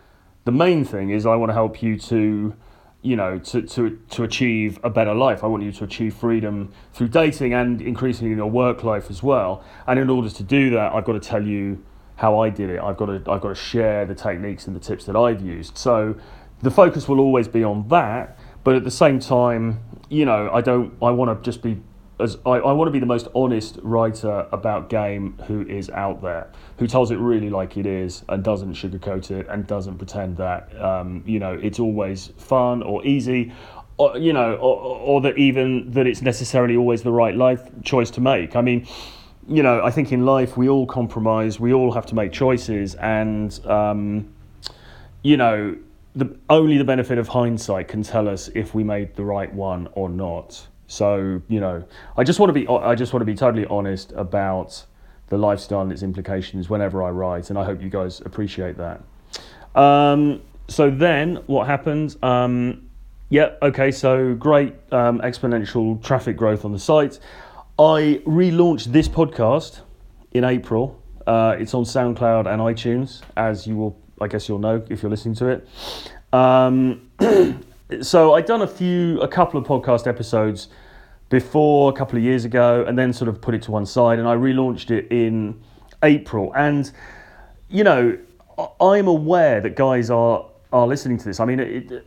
the 0.45 0.51
main 0.51 0.83
thing 0.83 1.09
is 1.09 1.25
I 1.25 1.35
want 1.35 1.49
to 1.49 1.53
help 1.53 1.81
you 1.81 1.97
to 1.99 2.55
you 3.01 3.15
know, 3.15 3.37
to, 3.37 3.61
to, 3.61 3.97
to 4.09 4.23
achieve 4.23 4.79
a 4.83 4.89
better 4.89 5.13
life. 5.13 5.43
I 5.43 5.47
want 5.47 5.63
you 5.63 5.71
to 5.71 5.83
achieve 5.83 6.15
freedom 6.15 6.73
through 6.93 7.09
dating 7.09 7.53
and 7.53 7.81
increasingly 7.81 8.31
in 8.31 8.37
your 8.37 8.49
work 8.49 8.83
life 8.83 9.09
as 9.09 9.21
well. 9.21 9.63
And 9.85 9.99
in 9.99 10.09
order 10.09 10.29
to 10.29 10.43
do 10.43 10.71
that, 10.71 10.93
I've 10.93 11.05
got 11.05 11.13
to 11.13 11.19
tell 11.19 11.45
you 11.45 11.83
how 12.15 12.39
I 12.39 12.49
did 12.49 12.69
it. 12.69 12.81
I've 12.81 12.97
got 12.97 13.05
to, 13.05 13.31
I've 13.31 13.41
got 13.41 13.49
to 13.49 13.55
share 13.55 14.05
the 14.05 14.15
techniques 14.15 14.67
and 14.67 14.75
the 14.75 14.79
tips 14.79 15.05
that 15.05 15.15
I've 15.15 15.41
used. 15.41 15.77
So 15.77 16.15
the 16.61 16.71
focus 16.71 17.07
will 17.07 17.19
always 17.19 17.47
be 17.47 17.63
on 17.63 17.87
that. 17.89 18.36
But 18.67 18.75
at 18.75 18.83
the 18.83 18.91
same 18.91 19.21
time, 19.21 19.79
you 20.09 20.25
know, 20.25 20.51
I 20.51 20.59
don't, 20.59 20.91
I 21.01 21.11
want 21.11 21.31
to 21.31 21.41
just 21.41 21.61
be 21.61 21.81
as 22.19 22.37
I, 22.45 22.55
I 22.55 22.73
want 22.73 22.89
to 22.89 22.91
be 22.91 22.99
the 22.99 23.05
most 23.05 23.29
honest 23.33 23.79
writer 23.81 24.45
about 24.51 24.89
game 24.89 25.39
who 25.47 25.65
is 25.65 25.89
out 25.91 26.21
there, 26.21 26.51
who 26.77 26.85
tells 26.85 27.09
it 27.09 27.15
really 27.15 27.49
like 27.49 27.77
it 27.77 27.85
is 27.85 28.25
and 28.27 28.43
doesn't 28.43 28.73
sugarcoat 28.73 29.31
it 29.31 29.47
and 29.47 29.65
doesn't 29.65 29.97
pretend 29.97 30.35
that 30.35 30.77
um, 30.83 31.23
you 31.25 31.39
know 31.39 31.53
it's 31.53 31.79
always 31.79 32.33
fun 32.35 32.83
or 32.83 33.05
easy, 33.05 33.53
or 33.95 34.17
you 34.17 34.33
know, 34.33 34.55
or, 34.55 34.99
or 34.99 35.21
that 35.21 35.37
even 35.37 35.89
that 35.91 36.05
it's 36.05 36.21
necessarily 36.21 36.75
always 36.75 37.03
the 37.03 37.11
right 37.13 37.37
life 37.37 37.61
choice 37.85 38.11
to 38.11 38.19
make. 38.19 38.57
I 38.57 38.61
mean, 38.61 38.85
you 39.47 39.63
know, 39.63 39.81
I 39.81 39.91
think 39.91 40.11
in 40.11 40.25
life 40.25 40.57
we 40.57 40.67
all 40.67 40.85
compromise, 40.85 41.57
we 41.57 41.71
all 41.71 41.93
have 41.93 42.05
to 42.07 42.15
make 42.15 42.33
choices, 42.33 42.95
and 42.95 43.65
um, 43.65 44.33
you 45.23 45.37
know, 45.37 45.77
the 46.17 46.35
only 46.49 46.77
the 46.77 46.83
benefit 46.83 47.17
of 47.17 47.27
hindsight 47.27 47.87
can 47.87 48.03
tell 48.03 48.27
us 48.27 48.49
if 48.55 48.73
we 48.73 48.83
made 48.83 49.15
the 49.15 49.23
right 49.23 49.53
one 49.53 49.87
or 49.93 50.09
not. 50.09 50.67
So 50.87 51.41
you 51.47 51.59
know, 51.59 51.83
I 52.17 52.23
just 52.23 52.39
want 52.39 52.49
to 52.49 52.53
be 52.53 52.67
I 52.67 52.95
just 52.95 53.13
want 53.13 53.21
to 53.21 53.25
be 53.25 53.35
totally 53.35 53.65
honest 53.67 54.11
about 54.13 54.85
the 55.29 55.37
lifestyle 55.37 55.81
and 55.81 55.91
its 55.91 56.03
implications 56.03 56.69
whenever 56.69 57.03
I 57.03 57.09
write, 57.09 57.49
and 57.49 57.59
I 57.59 57.65
hope 57.65 57.81
you 57.81 57.89
guys 57.89 58.21
appreciate 58.21 58.77
that. 58.77 59.01
Um, 59.79 60.41
so 60.67 60.89
then, 60.89 61.35
what 61.45 61.67
happened? 61.67 62.15
Um, 62.23 62.89
yeah, 63.29 63.55
okay, 63.61 63.91
so 63.91 64.33
great 64.35 64.73
um, 64.91 65.19
exponential 65.19 66.01
traffic 66.01 66.37
growth 66.37 66.65
on 66.65 66.71
the 66.71 66.79
site. 66.79 67.19
I 67.77 68.21
relaunched 68.25 68.85
this 68.85 69.07
podcast 69.07 69.81
in 70.31 70.43
April. 70.43 71.01
Uh, 71.27 71.57
it's 71.59 71.73
on 71.73 71.83
SoundCloud 71.83 72.47
and 72.47 72.61
iTunes, 72.61 73.21
as 73.35 73.67
you 73.67 73.75
will, 73.75 73.99
I 74.21 74.27
guess 74.27 74.47
you'll 74.47 74.59
know 74.59 74.83
if 74.89 75.01
you're 75.01 75.11
listening 75.11 75.35
to 75.35 75.47
it. 75.47 75.67
Um, 76.33 77.09
so 78.01 78.33
I'd 78.35 78.45
done 78.45 78.61
a 78.61 78.67
few, 78.67 79.19
a 79.21 79.27
couple 79.27 79.59
of 79.59 79.65
podcast 79.65 80.07
episodes 80.07 80.69
before 81.29 81.89
a 81.91 81.93
couple 81.93 82.17
of 82.17 82.23
years 82.23 82.45
ago, 82.45 82.85
and 82.87 82.97
then 82.97 83.13
sort 83.13 83.27
of 83.27 83.41
put 83.41 83.53
it 83.53 83.61
to 83.63 83.71
one 83.71 83.85
side, 83.85 84.19
and 84.19 84.27
I 84.27 84.35
relaunched 84.35 84.91
it 84.91 85.11
in 85.11 85.61
April. 86.03 86.53
And 86.55 86.91
you 87.69 87.83
know, 87.83 88.17
I'm 88.79 89.07
aware 89.07 89.61
that 89.61 89.75
guys 89.75 90.09
are 90.09 90.45
are 90.73 90.87
listening 90.87 91.17
to 91.17 91.25
this. 91.25 91.39
I 91.39 91.45
mean, 91.45 91.59
it, 91.59 92.05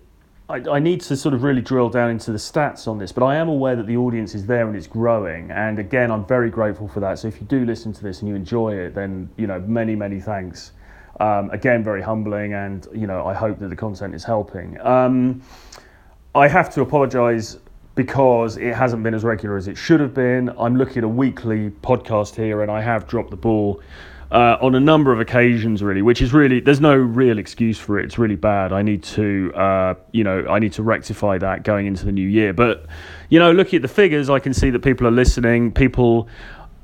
I, 0.49 0.57
I 0.69 0.79
need 0.81 1.01
to 1.03 1.17
sort 1.17 1.35
of 1.35 1.43
really 1.43 1.63
drill 1.63 1.89
down 1.89 2.11
into 2.11 2.33
the 2.33 2.39
stats 2.39 2.89
on 2.89 2.99
this, 2.99 3.13
but 3.13 3.25
I 3.25 3.37
am 3.37 3.49
aware 3.49 3.77
that 3.77 3.87
the 3.87 3.97
audience 3.97 4.35
is 4.35 4.47
there 4.47 4.67
and 4.67 4.77
it's 4.77 4.87
growing. 4.87 5.51
And 5.51 5.79
again, 5.79 6.11
I'm 6.11 6.27
very 6.27 6.51
grateful 6.51 6.89
for 6.89 7.01
that. 7.01 7.21
So 7.21 7.29
if 7.29 7.41
you 7.41 7.47
do 7.47 7.65
listen 7.65 7.93
to 7.93 8.03
this 8.03 8.21
and 8.21 8.29
you 8.29 8.35
enjoy 8.35 8.75
it, 8.75 8.95
then 8.95 9.31
you 9.37 9.47
know, 9.47 9.61
many 9.61 9.95
many 9.95 10.21
thanks. 10.21 10.73
Um, 11.19 11.51
again, 11.51 11.83
very 11.83 12.03
humbling, 12.03 12.55
and 12.55 12.87
you 12.95 13.07
know, 13.07 13.27
I 13.27 13.35
hope 13.35 13.59
that 13.59 13.69
the 13.69 13.77
content 13.77 14.15
is 14.15 14.25
helping. 14.25 14.81
Um, 14.81 15.43
I 16.35 16.49
have 16.49 16.71
to 16.75 16.83
apologise 16.83 17.59
because 17.95 18.57
it 18.57 18.75
hasn't 18.75 19.03
been 19.03 19.15
as 19.15 19.25
regular 19.25 19.57
as 19.57 19.69
it 19.69 19.77
should 19.77 20.01
have 20.01 20.15
been. 20.15 20.49
I'm 20.59 20.77
looking 20.77 20.99
at 20.99 21.05
a 21.05 21.09
weekly 21.09 21.71
podcast 21.71 22.37
here, 22.37 22.63
and 22.63 22.71
I 22.71 22.81
have 22.81 23.07
dropped 23.07 23.31
the 23.31 23.37
ball 23.37 23.83
uh, 24.31 24.57
on 24.61 24.75
a 24.75 24.81
number 24.81 25.13
of 25.13 25.21
occasions, 25.21 25.83
really, 25.83 26.03
which 26.03 26.23
is 26.23 26.33
really 26.33 26.61
there's 26.61 26.81
no 26.81 26.95
real 26.95 27.39
excuse 27.39 27.79
for 27.79 27.99
it. 27.99 28.05
It's 28.05 28.19
really 28.19 28.37
bad. 28.37 28.73
I 28.73 28.83
need 28.83 29.03
to, 29.03 29.53
uh, 29.55 29.95
you 30.13 30.23
know, 30.23 30.47
I 30.49 30.61
need 30.61 30.73
to 30.75 30.83
rectify 30.83 31.39
that 31.39 31.65
going 31.65 31.87
into 31.87 32.05
the 32.05 32.13
new 32.13 32.29
year. 32.29 32.53
But 32.53 32.87
you 33.29 33.39
know, 33.39 33.51
looking 33.51 33.79
at 33.79 33.83
the 33.83 33.89
figures, 33.89 34.31
I 34.31 34.39
can 34.39 34.55
see 34.55 34.71
that 34.71 34.81
people 34.81 35.07
are 35.07 35.13
listening. 35.13 35.73
People 35.73 36.29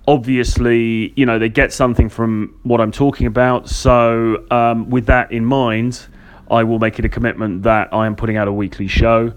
obviously, 0.09 1.13
you 1.17 1.27
know, 1.27 1.39
they 1.39 1.49
get 1.49 1.73
something 1.73 2.09
from 2.09 2.59
what 2.63 2.81
I'm 2.81 2.93
talking 2.93 3.27
about. 3.27 3.69
So, 3.69 4.45
um, 4.51 4.89
with 4.91 5.07
that 5.07 5.33
in 5.33 5.45
mind, 5.45 6.07
I 6.51 6.63
will 6.63 6.79
make 6.79 6.99
it 6.99 7.05
a 7.05 7.09
commitment 7.09 7.65
that 7.65 7.93
I 7.93 8.07
am 8.07 8.15
putting 8.15 8.37
out 8.37 8.49
a 8.49 8.53
weekly 8.53 8.87
show. 8.87 9.33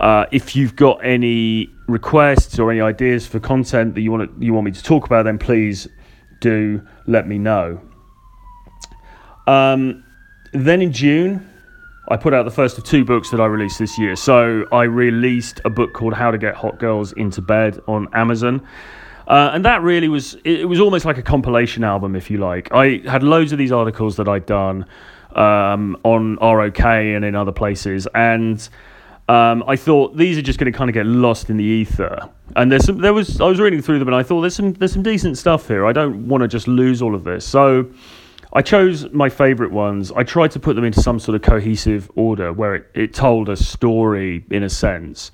Uh, 0.00 0.26
if 0.30 0.54
you've 0.54 0.76
got 0.76 1.04
any 1.04 1.70
requests 1.86 2.58
or 2.58 2.70
any 2.70 2.80
ideas 2.80 3.26
for 3.26 3.40
content 3.40 3.94
that 3.94 4.00
you 4.00 4.10
want 4.10 4.38
to, 4.38 4.44
you 4.44 4.52
want 4.52 4.64
me 4.64 4.72
to 4.72 4.82
talk 4.82 5.06
about, 5.06 5.24
then 5.24 5.38
please 5.38 5.88
do 6.40 6.80
let 7.06 7.26
me 7.26 7.38
know. 7.38 7.80
Um, 9.46 10.04
then 10.52 10.82
in 10.82 10.92
June, 10.92 11.48
I 12.10 12.16
put 12.16 12.32
out 12.32 12.44
the 12.44 12.50
first 12.50 12.78
of 12.78 12.84
two 12.84 13.04
books 13.04 13.30
that 13.30 13.40
I 13.40 13.46
released 13.46 13.78
this 13.78 13.98
year. 13.98 14.16
So 14.16 14.66
I 14.72 14.84
released 14.84 15.60
a 15.64 15.70
book 15.70 15.92
called 15.94 16.14
How 16.14 16.30
to 16.30 16.38
Get 16.38 16.54
Hot 16.54 16.78
Girls 16.78 17.12
into 17.12 17.42
Bed 17.42 17.80
on 17.86 18.08
Amazon. 18.14 18.66
Uh, 19.28 19.50
and 19.52 19.64
that 19.64 19.82
really 19.82 20.08
was, 20.08 20.36
it, 20.44 20.66
was 20.66 20.80
almost 20.80 21.04
like 21.04 21.18
a 21.18 21.22
compilation 21.22 21.84
album, 21.84 22.16
if 22.16 22.30
you 22.30 22.38
like. 22.38 22.72
I 22.72 23.02
had 23.04 23.22
loads 23.22 23.52
of 23.52 23.58
these 23.58 23.70
articles 23.70 24.16
that 24.16 24.26
I'd 24.26 24.46
done 24.46 24.86
um, 25.36 25.98
on 26.02 26.36
ROK 26.36 26.80
and 26.80 27.24
in 27.26 27.34
other 27.34 27.52
places. 27.52 28.08
And 28.14 28.66
um, 29.28 29.62
I 29.66 29.76
thought 29.76 30.16
these 30.16 30.38
are 30.38 30.42
just 30.42 30.58
going 30.58 30.72
to 30.72 30.76
kind 30.76 30.88
of 30.88 30.94
get 30.94 31.04
lost 31.04 31.50
in 31.50 31.58
the 31.58 31.64
ether. 31.64 32.26
And 32.56 32.72
there's 32.72 32.86
some, 32.86 32.98
there 32.98 33.12
was, 33.12 33.38
I 33.38 33.44
was 33.44 33.60
reading 33.60 33.82
through 33.82 33.98
them 33.98 34.08
and 34.08 34.14
I 34.14 34.22
thought 34.22 34.40
there's 34.40 34.56
some, 34.56 34.72
there's 34.72 34.92
some 34.92 35.02
decent 35.02 35.36
stuff 35.36 35.68
here. 35.68 35.84
I 35.84 35.92
don't 35.92 36.26
want 36.26 36.40
to 36.40 36.48
just 36.48 36.66
lose 36.66 37.02
all 37.02 37.14
of 37.14 37.24
this. 37.24 37.44
So 37.44 37.90
I 38.54 38.62
chose 38.62 39.10
my 39.12 39.28
favourite 39.28 39.72
ones. 39.72 40.10
I 40.12 40.22
tried 40.22 40.52
to 40.52 40.60
put 40.60 40.74
them 40.74 40.84
into 40.84 41.02
some 41.02 41.20
sort 41.20 41.34
of 41.36 41.42
cohesive 41.42 42.10
order 42.14 42.50
where 42.50 42.76
it, 42.76 42.90
it 42.94 43.14
told 43.14 43.50
a 43.50 43.56
story 43.56 44.46
in 44.50 44.62
a 44.62 44.70
sense. 44.70 45.30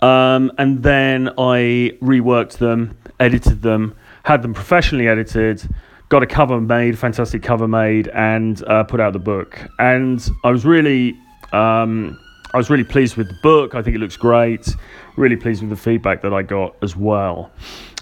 Um, 0.00 0.50
and 0.58 0.82
then 0.82 1.28
I 1.38 1.96
reworked 2.02 2.58
them, 2.58 2.98
edited 3.20 3.62
them, 3.62 3.94
had 4.24 4.42
them 4.42 4.54
professionally 4.54 5.08
edited, 5.08 5.62
got 6.08 6.22
a 6.22 6.26
cover 6.26 6.60
made, 6.60 6.98
fantastic 6.98 7.42
cover 7.42 7.66
made, 7.66 8.08
and 8.08 8.62
uh, 8.64 8.84
put 8.84 9.00
out 9.00 9.12
the 9.12 9.18
book. 9.18 9.58
And 9.78 10.26
I 10.44 10.50
was 10.50 10.64
really, 10.64 11.16
um, 11.52 12.18
I 12.52 12.58
was 12.58 12.68
really 12.68 12.84
pleased 12.84 13.16
with 13.16 13.28
the 13.28 13.38
book. 13.42 13.74
I 13.74 13.82
think 13.82 13.96
it 13.96 13.98
looks 13.98 14.16
great. 14.16 14.76
Really 15.16 15.36
pleased 15.36 15.62
with 15.62 15.70
the 15.70 15.76
feedback 15.76 16.22
that 16.22 16.34
I 16.34 16.42
got 16.42 16.76
as 16.82 16.94
well. 16.96 17.50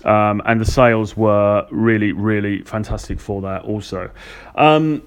Um, 0.05 0.43
and 0.47 0.61
the 0.61 0.65
sales 0.65 1.17
were 1.17 1.67
really, 1.71 2.13
really 2.13 2.63
fantastic 2.63 3.21
for 3.21 3.43
that 3.43 3.63
also. 3.63 4.11
Um, 4.55 5.03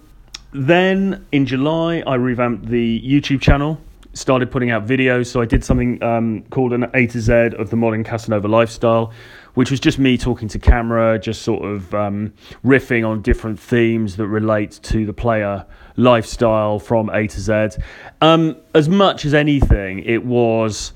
then 0.54 1.26
in 1.32 1.46
July, 1.46 2.04
I 2.06 2.16
revamped 2.16 2.68
the 2.68 3.02
YouTube 3.02 3.42
channel 3.42 3.82
started 4.14 4.52
putting 4.52 4.72
out 4.72 4.86
videos. 4.86 5.28
So 5.28 5.42
I 5.42 5.46
did 5.46 5.64
something 5.64 6.02
um, 6.04 6.44
called 6.50 6.74
an 6.74 6.86
A 6.94 7.08
to 7.08 7.20
Z 7.20 7.34
of 7.58 7.70
the 7.70 7.76
modern 7.76 8.04
Casanova 8.04 8.48
lifestyle, 8.48 9.12
which 9.56 9.72
was 9.72 9.80
just 9.80 10.00
me 10.00 10.18
talking 10.18 10.48
to 10.50 10.60
camera, 10.60 11.20
just 11.20 11.42
sort 11.42 11.64
of 11.64 11.94
um, 11.94 12.34
riffing 12.64 13.08
on 13.08 13.22
different 13.22 13.60
themes 13.60 14.16
that 14.18 14.28
relate 14.28 14.80
to 14.84 15.06
the 15.06 15.14
player 15.14 15.66
lifestyle 15.98 16.80
from 16.80 17.10
A 17.10 17.28
to 17.28 17.40
Z. 17.40 17.82
Um, 18.22 18.56
as 18.74 18.88
much 18.88 19.26
as 19.26 19.34
anything, 19.34 20.00
it 20.00 20.26
was 20.26 20.94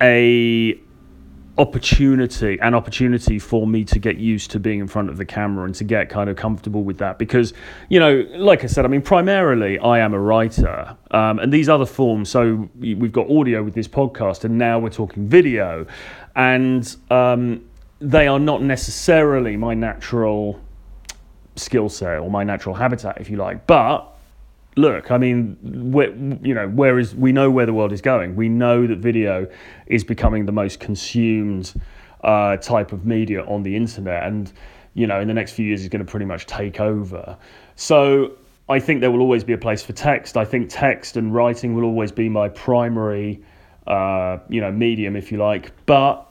a 0.00 0.78
opportunity 1.56 2.58
an 2.60 2.74
opportunity 2.74 3.38
for 3.38 3.66
me 3.66 3.84
to 3.84 3.98
get 3.98 4.16
used 4.16 4.50
to 4.50 4.58
being 4.58 4.80
in 4.80 4.88
front 4.88 5.08
of 5.08 5.16
the 5.16 5.24
camera 5.24 5.64
and 5.64 5.74
to 5.74 5.84
get 5.84 6.08
kind 6.08 6.28
of 6.28 6.36
comfortable 6.36 6.82
with 6.82 6.98
that. 6.98 7.18
Because 7.18 7.54
you 7.88 8.00
know 8.00 8.26
like 8.36 8.64
i 8.64 8.66
said 8.66 8.84
i 8.84 8.88
mean 8.88 9.02
primarily 9.02 9.78
i 9.78 9.98
am 9.98 10.14
a 10.14 10.18
writer 10.18 10.96
um, 11.12 11.38
and 11.38 11.52
these 11.52 11.68
other 11.68 11.86
forms 11.86 12.28
so 12.28 12.68
we've 12.78 13.12
got 13.12 13.30
audio 13.30 13.62
with 13.62 13.74
this 13.74 13.86
podcast 13.86 14.44
and 14.44 14.58
now 14.58 14.78
we're 14.78 14.90
talking 14.90 15.28
video. 15.28 15.86
And 16.36 16.96
um, 17.10 17.64
they 18.00 18.26
are 18.26 18.40
not 18.40 18.60
necessarily 18.60 19.56
my 19.56 19.74
natural 19.74 20.60
skill 21.54 21.88
set 21.88 22.18
or 22.18 22.30
my 22.30 22.42
natural 22.42 22.74
habitat 22.74 23.20
if 23.20 23.30
you 23.30 23.36
like 23.36 23.64
but 23.68 24.13
look, 24.76 25.10
I 25.10 25.18
mean, 25.18 25.56
where, 25.92 26.10
you 26.42 26.54
know, 26.54 26.68
where 26.68 26.98
is 26.98 27.14
we 27.14 27.32
know 27.32 27.50
where 27.50 27.66
the 27.66 27.72
world 27.72 27.92
is 27.92 28.00
going. 28.00 28.36
We 28.36 28.48
know 28.48 28.86
that 28.86 28.98
video 28.98 29.46
is 29.86 30.04
becoming 30.04 30.46
the 30.46 30.52
most 30.52 30.80
consumed 30.80 31.74
uh, 32.22 32.56
type 32.56 32.92
of 32.92 33.04
media 33.04 33.44
on 33.44 33.62
the 33.62 33.76
internet, 33.76 34.24
and 34.24 34.52
you 34.94 35.06
know, 35.06 35.20
in 35.20 35.28
the 35.28 35.34
next 35.34 35.52
few 35.52 35.66
years, 35.66 35.82
is 35.82 35.88
going 35.88 36.04
to 36.04 36.10
pretty 36.10 36.26
much 36.26 36.46
take 36.46 36.80
over. 36.80 37.36
So. 37.76 38.36
I 38.66 38.80
think 38.80 39.02
there 39.02 39.10
will 39.10 39.20
always 39.20 39.44
be 39.44 39.52
a 39.52 39.58
place 39.58 39.82
for 39.82 39.92
text. 39.92 40.38
I 40.38 40.46
think 40.46 40.70
text 40.70 41.18
and 41.18 41.34
writing 41.34 41.74
will 41.74 41.84
always 41.84 42.10
be 42.10 42.30
my 42.30 42.48
primary, 42.48 43.42
uh, 43.86 44.38
you 44.48 44.62
know, 44.62 44.72
medium, 44.72 45.16
if 45.16 45.30
you 45.30 45.36
like. 45.36 45.70
But 45.84 46.26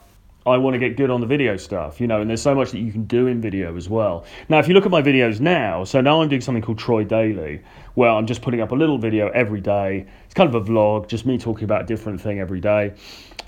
I 0.45 0.57
want 0.57 0.73
to 0.73 0.79
get 0.79 0.97
good 0.97 1.09
on 1.09 1.21
the 1.21 1.27
video 1.27 1.55
stuff, 1.55 2.01
you 2.01 2.07
know, 2.07 2.19
and 2.19 2.29
there's 2.29 2.41
so 2.41 2.53
much 2.53 2.71
that 2.71 2.79
you 2.79 2.91
can 2.91 3.05
do 3.05 3.27
in 3.27 3.39
video 3.39 3.77
as 3.77 3.87
well. 3.87 4.25
Now, 4.49 4.59
if 4.59 4.67
you 4.67 4.73
look 4.73 4.85
at 4.85 4.91
my 4.91 5.01
videos 5.01 5.39
now, 5.39 5.85
so 5.85 6.01
now 6.01 6.21
I'm 6.21 6.27
doing 6.27 6.41
something 6.41 6.61
called 6.61 6.79
Troy 6.79 7.05
Daily, 7.05 7.61
where 7.93 8.09
I'm 8.09 8.27
just 8.27 8.41
putting 8.41 8.59
up 8.59 8.71
a 8.71 8.75
little 8.75 8.97
video 8.97 9.29
every 9.29 9.61
day. 9.61 10.05
It's 10.25 10.33
kind 10.33 10.53
of 10.53 10.55
a 10.55 10.69
vlog, 10.69 11.07
just 11.07 11.25
me 11.25 11.37
talking 11.37 11.63
about 11.63 11.83
a 11.83 11.85
different 11.85 12.19
thing 12.19 12.39
every 12.39 12.59
day. 12.59 12.93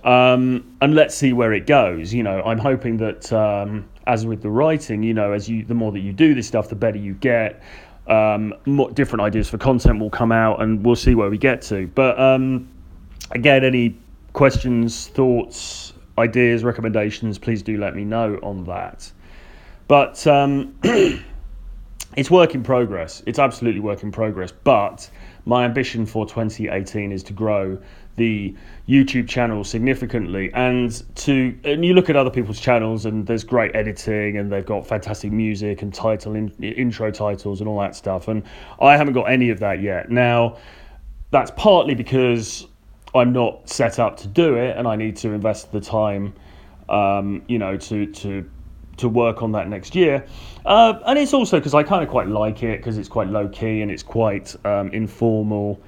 Um, 0.06 0.78
and 0.82 0.96
let's 0.96 1.16
see 1.16 1.34
where 1.34 1.52
it 1.52 1.66
goes. 1.66 2.14
You 2.14 2.24
know, 2.24 2.42
I'm 2.44 2.60
hoping 2.60 2.98
that, 2.98 3.34
um, 3.34 3.90
as 4.08 4.26
with 4.26 4.42
the 4.42 4.50
writing, 4.50 5.04
you 5.04 5.14
know, 5.14 5.34
as 5.34 5.50
you, 5.50 5.66
the 5.66 5.74
more 5.74 5.92
that 5.92 6.02
you 6.02 6.14
do 6.14 6.34
this 6.34 6.48
stuff, 6.48 6.70
the 6.70 6.76
better 6.76 6.98
you 6.98 7.16
get. 7.16 7.62
Um, 8.08 8.54
more, 8.66 8.92
different 8.92 9.22
ideas 9.22 9.50
for 9.50 9.58
content 9.58 10.00
will 10.00 10.12
come 10.12 10.32
out, 10.32 10.62
and 10.62 10.86
we'll 10.86 10.96
see 10.96 11.16
where 11.16 11.30
we 11.30 11.40
get 11.40 11.62
to. 11.64 11.88
But 11.88 12.20
um, 12.20 12.70
again, 13.32 13.66
any 13.66 13.98
questions, 14.34 15.08
thoughts, 15.08 15.94
ideas, 16.18 16.64
recommendations, 16.64 17.38
please 17.38 17.62
do 17.62 17.78
let 17.78 17.96
me 17.96 18.06
know 18.06 18.40
on 18.42 18.64
that. 18.66 19.12
But 19.88 20.26
um, 20.28 20.76
it's 22.16 22.32
work 22.32 22.56
in 22.56 22.64
progress. 22.64 23.22
It's 23.26 23.40
absolutely 23.40 23.82
work 23.82 24.04
in 24.04 24.12
progress. 24.12 24.52
But 24.52 25.10
my 25.46 25.66
ambition 25.66 26.06
for 26.06 26.26
2018 26.26 27.12
is 27.12 27.24
to 27.24 27.34
grow 27.34 27.78
the 28.16 28.56
YouTube 28.88 29.28
channel 29.28 29.64
significantly 29.64 30.50
and 30.54 31.04
to 31.16 31.58
and 31.66 31.84
you 31.84 31.94
look 31.94 32.10
at 32.10 32.16
other 32.16 32.30
people's 32.30 32.62
channels 32.62 33.06
and 33.06 33.28
there's 33.28 33.44
great 33.44 33.76
editing 33.76 34.38
and 34.38 34.50
they've 34.50 34.66
got 34.66 34.88
fantastic 34.88 35.34
music 35.34 35.82
and 35.82 35.94
title 35.94 36.34
in, 36.34 36.50
intro 36.64 37.12
titles 37.12 37.60
and 37.60 37.68
all 37.68 37.80
that 37.80 37.94
stuff 37.94 38.30
and 38.30 38.44
I 38.80 38.96
haven't 38.96 39.14
got 39.14 39.24
any 39.24 39.50
of 39.50 39.60
that 39.60 39.82
yet. 39.82 40.10
Now 40.10 40.58
that's 41.32 41.52
partly 41.58 41.94
because 41.94 42.68
I'm 43.16 43.34
not 43.34 43.70
set 43.70 44.00
up 44.00 44.18
to 44.18 44.28
do 44.28 44.56
it 44.56 44.78
and 44.78 44.88
I 44.88 44.96
need 44.96 45.16
to 45.18 45.32
invest 45.32 45.72
the 45.72 45.82
time 45.82 46.34
um, 46.90 47.42
you 47.48 47.58
know 47.58 47.78
to 47.78 48.06
to 48.06 48.50
to 48.98 49.10
work 49.10 49.42
on 49.42 49.52
that 49.54 49.68
next 49.68 49.96
year. 49.96 50.26
Uh, 50.66 51.00
and 51.06 51.20
it's 51.20 51.34
also 51.34 51.60
because 51.60 51.74
I 51.74 51.84
kind 51.84 52.04
of 52.04 52.10
quite 52.10 52.28
like 52.28 52.64
it 52.64 52.80
because 52.80 52.98
it's 52.98 53.10
quite 53.10 53.28
low 53.28 53.48
key 53.50 53.82
and 53.82 53.92
it's 53.92 54.04
quite 54.04 54.56
um, 54.66 54.90
informal 54.92 55.82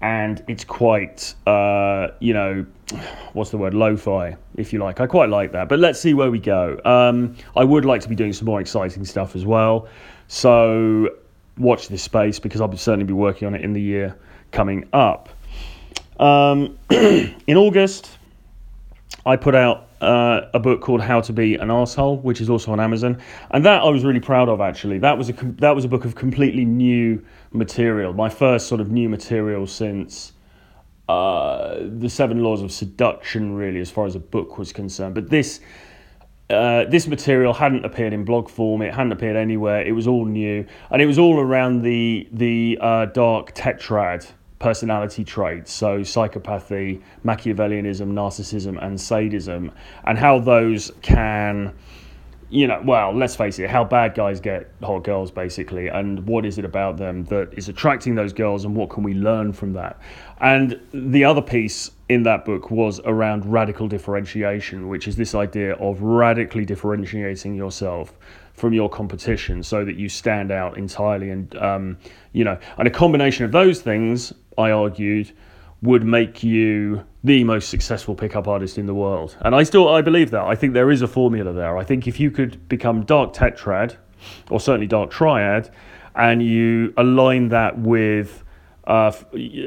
and 0.00 0.42
it's 0.48 0.64
quite, 0.64 1.34
uh, 1.46 2.08
you 2.20 2.34
know, 2.34 2.66
what's 3.32 3.50
the 3.50 3.58
word, 3.58 3.74
lo 3.74 3.96
fi, 3.96 4.36
if 4.56 4.72
you 4.72 4.78
like. 4.78 5.00
I 5.00 5.06
quite 5.06 5.30
like 5.30 5.52
that. 5.52 5.68
But 5.68 5.78
let's 5.78 6.00
see 6.00 6.14
where 6.14 6.30
we 6.30 6.38
go. 6.38 6.80
Um, 6.84 7.36
I 7.56 7.64
would 7.64 7.84
like 7.84 8.00
to 8.02 8.08
be 8.08 8.14
doing 8.14 8.32
some 8.32 8.46
more 8.46 8.60
exciting 8.60 9.04
stuff 9.04 9.34
as 9.36 9.46
well. 9.46 9.88
So 10.28 11.08
watch 11.56 11.88
this 11.88 12.02
space 12.02 12.38
because 12.38 12.60
I'll 12.60 12.76
certainly 12.76 13.06
be 13.06 13.12
working 13.12 13.46
on 13.46 13.54
it 13.54 13.62
in 13.62 13.72
the 13.72 13.80
year 13.80 14.16
coming 14.52 14.88
up. 14.92 15.28
Um, 16.18 16.78
in 16.90 17.56
August, 17.56 18.18
I 19.26 19.36
put 19.36 19.54
out 19.54 19.88
uh, 20.00 20.48
a 20.52 20.60
book 20.60 20.80
called 20.80 21.00
How 21.00 21.20
to 21.22 21.32
Be 21.32 21.54
an 21.56 21.70
Asshole, 21.70 22.18
which 22.18 22.40
is 22.40 22.50
also 22.50 22.72
on 22.72 22.80
Amazon, 22.80 23.20
and 23.50 23.64
that 23.64 23.82
I 23.82 23.88
was 23.88 24.04
really 24.04 24.20
proud 24.20 24.48
of. 24.48 24.60
Actually, 24.60 24.98
that 24.98 25.16
was 25.16 25.30
a 25.30 25.32
that 25.32 25.74
was 25.74 25.84
a 25.84 25.88
book 25.88 26.04
of 26.04 26.14
completely 26.14 26.64
new 26.64 27.24
material. 27.52 28.12
My 28.12 28.28
first 28.28 28.68
sort 28.68 28.80
of 28.80 28.90
new 28.90 29.08
material 29.08 29.66
since 29.66 30.32
uh, 31.08 31.78
the 31.80 32.08
Seven 32.08 32.42
Laws 32.42 32.62
of 32.62 32.70
Seduction, 32.70 33.54
really, 33.54 33.80
as 33.80 33.90
far 33.90 34.06
as 34.06 34.14
a 34.14 34.20
book 34.20 34.58
was 34.58 34.72
concerned. 34.72 35.14
But 35.14 35.30
this. 35.30 35.60
Uh, 36.50 36.84
this 36.84 37.06
material 37.06 37.54
hadn't 37.54 37.86
appeared 37.86 38.12
in 38.12 38.22
blog 38.22 38.50
form. 38.50 38.82
It 38.82 38.92
hadn't 38.92 39.12
appeared 39.12 39.34
anywhere. 39.34 39.80
It 39.80 39.92
was 39.92 40.06
all 40.06 40.26
new, 40.26 40.66
and 40.90 41.00
it 41.00 41.06
was 41.06 41.18
all 41.18 41.40
around 41.40 41.80
the 41.80 42.28
the 42.32 42.76
uh, 42.82 43.06
dark 43.06 43.54
tetrad 43.54 44.30
personality 44.64 45.22
traits, 45.22 45.70
so 45.70 46.00
psychopathy, 46.00 47.02
Machiavellianism, 47.22 48.10
narcissism, 48.14 48.82
and 48.82 48.98
sadism, 48.98 49.70
and 50.04 50.16
how 50.16 50.38
those 50.38 50.90
can, 51.02 51.70
you 52.48 52.66
know, 52.66 52.80
well, 52.82 53.14
let's 53.14 53.36
face 53.36 53.58
it, 53.58 53.68
how 53.68 53.84
bad 53.84 54.14
guys 54.14 54.40
get 54.40 54.70
hot 54.82 55.04
girls, 55.04 55.30
basically, 55.30 55.88
and 55.88 56.26
what 56.26 56.46
is 56.46 56.56
it 56.56 56.64
about 56.64 56.96
them 56.96 57.24
that 57.26 57.52
is 57.52 57.68
attracting 57.68 58.14
those 58.14 58.32
girls, 58.32 58.64
and 58.64 58.74
what 58.74 58.88
can 58.88 59.02
we 59.02 59.12
learn 59.12 59.52
from 59.52 59.74
that? 59.74 60.00
And 60.40 60.80
the 60.94 61.24
other 61.24 61.42
piece 61.42 61.90
in 62.08 62.22
that 62.22 62.46
book 62.46 62.70
was 62.70 63.00
around 63.04 63.44
radical 63.44 63.86
differentiation, 63.86 64.88
which 64.88 65.06
is 65.06 65.16
this 65.16 65.34
idea 65.34 65.74
of 65.74 66.00
radically 66.00 66.64
differentiating 66.64 67.54
yourself 67.54 68.14
from 68.54 68.72
your 68.72 68.88
competition 68.88 69.62
so 69.62 69.84
that 69.84 69.96
you 69.96 70.08
stand 70.08 70.50
out 70.50 70.78
entirely 70.78 71.30
and 71.30 71.54
um, 71.56 71.98
you 72.32 72.44
know 72.44 72.56
and 72.78 72.86
a 72.86 72.90
combination 72.90 73.44
of 73.44 73.52
those 73.52 73.80
things 73.80 74.32
I 74.58 74.70
argued, 74.70 75.32
would 75.82 76.04
make 76.04 76.42
you 76.42 77.04
the 77.22 77.44
most 77.44 77.68
successful 77.68 78.14
pickup 78.14 78.48
artist 78.48 78.78
in 78.78 78.86
the 78.86 78.94
world. 78.94 79.36
And 79.40 79.54
I 79.54 79.62
still 79.64 79.88
I 79.88 80.00
believe 80.02 80.30
that. 80.30 80.44
I 80.44 80.54
think 80.54 80.72
there 80.72 80.90
is 80.90 81.02
a 81.02 81.08
formula 81.08 81.52
there. 81.52 81.76
I 81.76 81.84
think 81.84 82.06
if 82.06 82.18
you 82.18 82.30
could 82.30 82.68
become 82.68 83.04
dark 83.04 83.34
tetrad, 83.34 83.96
or 84.50 84.60
certainly 84.60 84.86
dark 84.86 85.10
triad, 85.10 85.70
and 86.14 86.42
you 86.42 86.94
align 86.96 87.48
that 87.48 87.78
with 87.78 88.44
uh, 88.86 89.12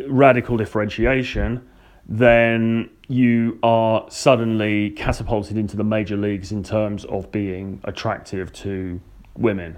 radical 0.07 0.57
differentiation, 0.57 1.67
then 2.07 2.89
you 3.07 3.59
are 3.63 4.05
suddenly 4.09 4.91
catapulted 4.91 5.57
into 5.57 5.75
the 5.75 5.83
major 5.83 6.17
leagues 6.17 6.51
in 6.51 6.63
terms 6.63 7.05
of 7.05 7.31
being 7.31 7.81
attractive 7.83 8.51
to 8.53 8.99
women. 9.35 9.77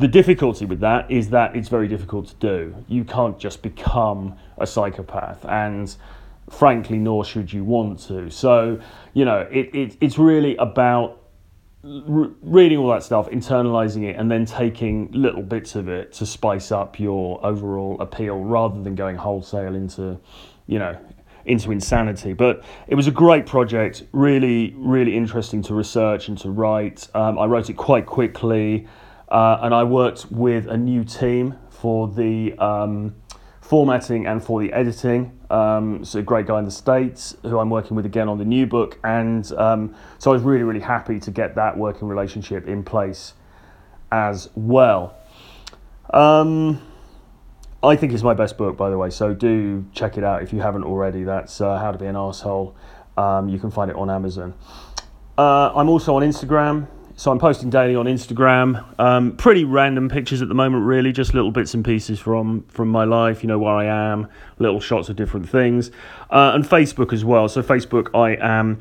The 0.00 0.08
difficulty 0.08 0.64
with 0.64 0.80
that 0.80 1.10
is 1.10 1.28
that 1.28 1.54
it's 1.54 1.68
very 1.68 1.86
difficult 1.86 2.28
to 2.28 2.34
do. 2.36 2.74
You 2.88 3.04
can't 3.04 3.38
just 3.38 3.60
become 3.60 4.34
a 4.56 4.66
psychopath, 4.66 5.44
and 5.44 5.94
frankly, 6.48 6.96
nor 6.96 7.22
should 7.22 7.52
you 7.52 7.64
want 7.64 7.98
to. 8.08 8.30
So, 8.30 8.80
you 9.12 9.26
know, 9.26 9.40
it, 9.50 9.74
it 9.74 9.98
it's 10.00 10.16
really 10.16 10.56
about 10.56 11.20
re- 11.82 12.30
reading 12.40 12.78
all 12.78 12.88
that 12.92 13.02
stuff, 13.02 13.28
internalizing 13.28 14.08
it, 14.08 14.16
and 14.16 14.30
then 14.30 14.46
taking 14.46 15.12
little 15.12 15.42
bits 15.42 15.74
of 15.74 15.86
it 15.90 16.14
to 16.14 16.24
spice 16.24 16.72
up 16.72 16.98
your 16.98 17.44
overall 17.44 18.00
appeal 18.00 18.42
rather 18.42 18.82
than 18.82 18.94
going 18.94 19.16
wholesale 19.18 19.74
into, 19.74 20.18
you 20.66 20.78
know, 20.78 20.96
into 21.44 21.72
insanity. 21.72 22.32
But 22.32 22.64
it 22.88 22.94
was 22.94 23.06
a 23.06 23.10
great 23.12 23.44
project, 23.44 24.04
really, 24.12 24.74
really 24.78 25.14
interesting 25.14 25.60
to 25.64 25.74
research 25.74 26.28
and 26.28 26.38
to 26.38 26.48
write. 26.48 27.06
Um, 27.14 27.38
I 27.38 27.44
wrote 27.44 27.68
it 27.68 27.76
quite 27.76 28.06
quickly. 28.06 28.88
Uh, 29.30 29.58
and 29.62 29.74
I 29.74 29.84
worked 29.84 30.30
with 30.30 30.66
a 30.66 30.76
new 30.76 31.04
team 31.04 31.56
for 31.68 32.08
the 32.08 32.58
um, 32.58 33.14
formatting 33.60 34.26
and 34.26 34.42
for 34.42 34.60
the 34.60 34.72
editing. 34.72 35.38
Um, 35.48 36.04
so 36.04 36.18
a 36.18 36.22
great 36.22 36.46
guy 36.46 36.58
in 36.58 36.64
the 36.64 36.70
States 36.70 37.36
who 37.42 37.58
I'm 37.58 37.70
working 37.70 37.96
with 37.96 38.06
again 38.06 38.28
on 38.28 38.38
the 38.38 38.44
new 38.44 38.66
book. 38.66 38.98
And 39.04 39.50
um, 39.52 39.94
so 40.18 40.32
I 40.32 40.34
was 40.34 40.42
really, 40.42 40.64
really 40.64 40.80
happy 40.80 41.20
to 41.20 41.30
get 41.30 41.54
that 41.54 41.76
working 41.78 42.08
relationship 42.08 42.66
in 42.66 42.82
place 42.82 43.34
as 44.10 44.50
well. 44.56 45.16
Um, 46.12 46.82
I 47.82 47.96
think 47.96 48.12
it's 48.12 48.22
my 48.22 48.34
best 48.34 48.58
book, 48.58 48.76
by 48.76 48.90
the 48.90 48.98
way. 48.98 49.10
So 49.10 49.32
do 49.32 49.86
check 49.92 50.18
it 50.18 50.24
out 50.24 50.42
if 50.42 50.52
you 50.52 50.60
haven't 50.60 50.84
already. 50.84 51.22
That's 51.22 51.60
uh, 51.60 51.78
How 51.78 51.92
to 51.92 51.98
Be 51.98 52.06
an 52.06 52.16
Asshole. 52.16 52.76
Um, 53.16 53.48
you 53.48 53.58
can 53.58 53.70
find 53.70 53.90
it 53.90 53.96
on 53.96 54.10
Amazon. 54.10 54.54
Uh, 55.38 55.72
I'm 55.74 55.88
also 55.88 56.16
on 56.16 56.22
Instagram. 56.22 56.88
So 57.20 57.30
I'm 57.30 57.38
posting 57.38 57.68
daily 57.68 57.96
on 57.96 58.06
Instagram. 58.06 58.82
Um, 58.98 59.36
pretty 59.36 59.64
random 59.64 60.08
pictures 60.08 60.40
at 60.40 60.48
the 60.48 60.54
moment, 60.54 60.86
really, 60.86 61.12
just 61.12 61.34
little 61.34 61.50
bits 61.50 61.74
and 61.74 61.84
pieces 61.84 62.18
from 62.18 62.62
from 62.68 62.88
my 62.88 63.04
life. 63.04 63.42
You 63.42 63.48
know 63.48 63.58
where 63.58 63.74
I 63.74 63.84
am, 63.84 64.26
little 64.58 64.80
shots 64.80 65.10
of 65.10 65.16
different 65.16 65.46
things, 65.46 65.90
uh, 66.30 66.52
and 66.54 66.64
Facebook 66.64 67.12
as 67.12 67.22
well. 67.22 67.46
So 67.50 67.62
Facebook, 67.62 68.08
I 68.18 68.36
am. 68.40 68.80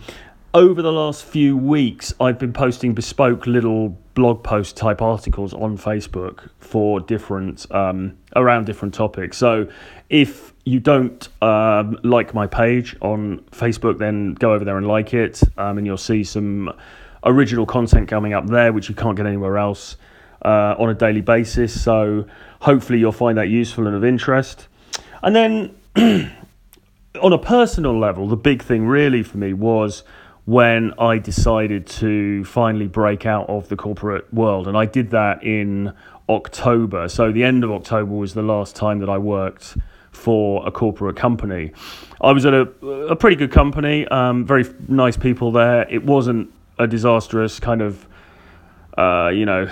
Over 0.54 0.82
the 0.82 0.94
last 0.94 1.26
few 1.26 1.58
weeks, 1.58 2.14
I've 2.22 2.40
been 2.40 2.54
posting 2.54 2.94
bespoke 2.94 3.46
little 3.46 3.90
blog 4.14 4.42
post 4.42 4.78
type 4.78 5.02
articles 5.02 5.54
on 5.54 5.78
Facebook 5.78 6.50
for 6.60 7.02
different 7.02 7.70
um, 7.74 8.18
around 8.38 8.68
different 8.68 8.94
topics. 8.94 9.38
So 9.38 9.68
if 10.10 10.54
you 10.64 10.80
don't 10.80 11.28
um, 11.42 12.00
like 12.06 12.34
my 12.34 12.48
page 12.48 12.96
on 13.02 13.40
Facebook, 13.52 13.98
then 13.98 14.36
go 14.36 14.54
over 14.54 14.64
there 14.64 14.78
and 14.78 14.88
like 14.88 15.14
it, 15.14 15.42
um, 15.58 15.78
and 15.78 15.86
you'll 15.86 15.98
see 15.98 16.24
some 16.24 16.72
original 17.24 17.66
content 17.66 18.08
coming 18.08 18.34
up 18.34 18.48
there, 18.48 18.74
which 18.74 18.90
you 18.90 18.96
can't 18.96 19.16
get 19.16 19.26
anywhere 19.26 19.58
else 19.58 19.98
uh, 20.44 20.76
on 20.78 20.90
a 20.90 20.94
daily 20.94 21.22
basis. 21.22 21.80
So 21.80 22.26
hopefully 22.62 23.00
you'll 23.00 23.12
find 23.12 23.38
that 23.38 23.50
useful 23.50 23.88
and 23.88 23.96
of 23.96 24.04
interest. 24.04 24.68
And 25.22 25.36
then 25.36 25.76
on 27.22 27.34
a 27.34 27.38
personal 27.38 27.98
level, 27.98 28.28
the 28.28 28.38
big 28.38 28.64
thing 28.64 28.88
really 28.88 29.24
for 29.24 29.38
me 29.38 29.54
was 29.54 30.04
when 30.46 30.94
I 30.98 31.20
decided 31.20 31.86
to 31.88 32.44
finally 32.46 32.88
break 32.88 33.26
out 33.26 33.48
of 33.50 33.70
the 33.70 33.76
corporate 33.76 34.34
world. 34.34 34.68
And 34.68 34.76
I 34.76 34.86
did 34.86 35.12
that 35.12 35.44
in 35.44 35.94
October. 36.28 37.08
So 37.08 37.32
the 37.32 37.44
end 37.44 37.64
of 37.64 37.72
October 37.72 38.14
was 38.14 38.34
the 38.34 38.42
last 38.42 38.76
time 38.76 39.00
that 39.00 39.10
I 39.10 39.18
worked 39.18 39.78
for 40.12 40.66
a 40.68 40.72
corporate 40.72 41.16
company. 41.16 41.72
I 42.22 42.32
was 42.32 42.46
at 42.46 42.54
a, 42.54 42.62
a 42.86 43.16
pretty 43.16 43.36
good 43.36 43.52
company, 43.52 44.08
um, 44.08 44.46
very 44.46 44.66
nice 44.88 45.18
people 45.18 45.52
there. 45.52 45.88
It 45.90 46.04
wasn't 46.04 46.52
a 46.80 46.88
disastrous 46.88 47.60
kind 47.60 47.82
of, 47.82 48.08
uh, 48.98 49.30
you 49.32 49.46
know, 49.46 49.72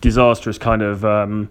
disastrous 0.00 0.56
kind 0.56 0.82
of 0.82 1.04
um, 1.04 1.50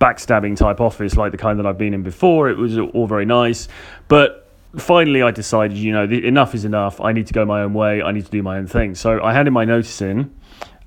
backstabbing 0.00 0.56
type 0.56 0.80
office 0.80 1.16
like 1.16 1.32
the 1.32 1.38
kind 1.38 1.58
that 1.58 1.66
I've 1.66 1.78
been 1.78 1.92
in 1.92 2.02
before. 2.02 2.48
It 2.48 2.56
was 2.56 2.78
all 2.78 3.06
very 3.06 3.26
nice, 3.26 3.68
but 4.08 4.48
finally 4.76 5.22
I 5.22 5.32
decided, 5.32 5.76
you 5.76 5.92
know, 5.92 6.04
enough 6.04 6.54
is 6.54 6.64
enough. 6.64 7.00
I 7.00 7.12
need 7.12 7.26
to 7.26 7.34
go 7.34 7.44
my 7.44 7.62
own 7.62 7.74
way. 7.74 8.00
I 8.00 8.12
need 8.12 8.24
to 8.24 8.30
do 8.30 8.42
my 8.42 8.56
own 8.56 8.66
thing. 8.66 8.94
So 8.94 9.22
I 9.22 9.34
handed 9.34 9.50
my 9.50 9.64
notice 9.64 10.00
in. 10.00 10.34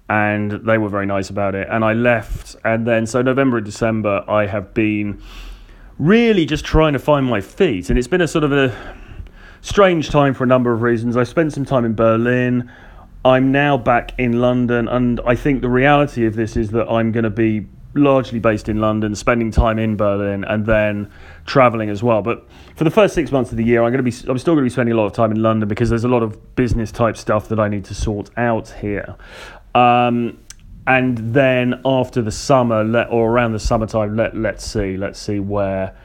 And 0.10 0.52
they 0.52 0.78
were 0.78 0.90
very 0.90 1.06
nice 1.06 1.30
about 1.30 1.56
it. 1.56 1.68
And 1.72 1.84
I 1.84 1.94
left. 1.94 2.58
And 2.66 2.86
then, 2.86 3.08
so 3.08 3.22
November 3.22 3.58
and 3.58 3.66
December, 3.66 4.24
I 4.28 4.46
have 4.46 4.74
been 4.74 5.24
really 5.98 6.46
just 6.46 6.66
trying 6.66 6.94
to 6.94 7.00
find 7.00 7.26
my 7.26 7.40
feet. 7.40 7.90
And 7.90 7.98
it's 7.98 8.08
been 8.08 8.22
a 8.22 8.28
sort 8.28 8.44
of 8.44 8.52
a 8.52 8.76
strange 9.64 10.10
time 10.10 10.34
for 10.36 10.44
a 10.44 10.48
number 10.48 10.72
of 10.72 10.84
reasons. 10.84 11.18
I 11.18 11.24
spent 11.24 11.54
some 11.54 11.66
time 11.66 11.86
in 11.86 11.96
Berlin. 11.96 12.70
I'm 13.26 13.52
now 13.52 13.78
back 13.78 14.14
in 14.20 14.42
London, 14.42 14.88
and 14.88 15.20
I 15.26 15.36
think 15.36 15.62
the 15.62 15.70
reality 15.70 16.26
of 16.26 16.36
this 16.36 16.56
is 16.56 16.70
that 16.72 16.88
I'm 16.90 17.12
going 17.12 17.24
to 17.24 17.30
be 17.30 17.66
largely 17.96 18.40
based 18.40 18.68
in 18.68 18.82
London, 18.82 19.16
spending 19.16 19.52
time 19.52 19.80
in 19.80 19.96
Berlin, 19.96 20.44
and 20.44 20.66
then 20.66 21.10
traveling 21.46 21.90
as 21.90 22.04
well. 22.04 22.22
But 22.22 22.46
for 22.76 22.84
the 22.84 22.92
first 22.92 23.16
six 23.16 23.32
months 23.32 23.52
of 23.52 23.58
the 23.58 23.64
year, 23.64 23.84
I'm 23.84 23.94
going 23.94 24.04
to 24.04 24.12
be 24.12 24.30
I'm 24.30 24.38
still 24.38 24.54
going 24.54 24.64
to 24.64 24.70
be 24.70 24.70
spending 24.70 24.94
a 24.94 24.98
lot 24.98 25.06
of 25.06 25.14
time 25.14 25.32
in 25.32 25.42
London 25.42 25.70
because 25.70 25.90
there's 25.90 26.04
a 26.04 26.10
lot 26.10 26.24
of 26.24 26.56
business 26.56 26.92
type 26.92 27.16
stuff 27.16 27.48
that 27.48 27.60
I 27.60 27.70
need 27.70 27.86
to 27.86 27.96
sort 27.96 28.30
out 28.36 28.70
here. 28.70 29.16
Um, 29.74 30.40
and 30.86 31.34
then 31.34 31.82
after 31.86 32.22
the 32.22 32.32
summer, 32.32 32.84
let 32.84 33.10
or 33.10 33.32
around 33.32 33.54
the 33.54 33.60
summertime, 33.60 34.18
let 34.18 34.36
let's 34.36 34.66
see, 34.66 34.98
let's 34.98 35.20
see 35.20 35.40
where 35.40 35.96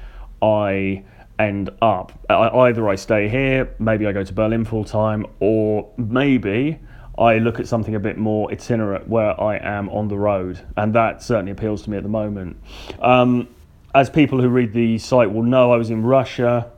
I 0.40 1.02
end 1.38 1.70
up. 1.80 2.12
I, 2.28 2.48
either 2.48 2.88
I 2.88 2.96
stay 2.96 3.28
here, 3.28 3.74
maybe 3.78 4.06
I 4.06 4.12
go 4.12 4.24
to 4.24 4.32
Berlin 4.32 4.64
full 4.64 4.84
time, 4.84 5.26
or 5.40 5.90
maybe 5.96 6.78
I 7.18 7.38
look 7.38 7.58
at 7.58 7.66
something 7.66 7.94
a 7.94 8.00
bit 8.00 8.16
more 8.16 8.50
itinerant 8.50 9.08
where 9.08 9.38
I 9.40 9.56
am 9.56 9.88
on 9.90 10.08
the 10.08 10.16
road, 10.16 10.60
and 10.76 10.94
that 10.94 11.22
certainly 11.22 11.52
appeals 11.52 11.82
to 11.82 11.90
me 11.90 11.96
at 11.96 12.02
the 12.02 12.08
moment. 12.08 12.56
Um, 13.00 13.48
as 13.94 14.08
people 14.08 14.40
who 14.40 14.48
read 14.48 14.72
the 14.72 14.98
site 14.98 15.32
will 15.32 15.42
know, 15.42 15.72
I 15.72 15.76
was 15.76 15.90
in 15.90 16.04
Russia 16.04 16.70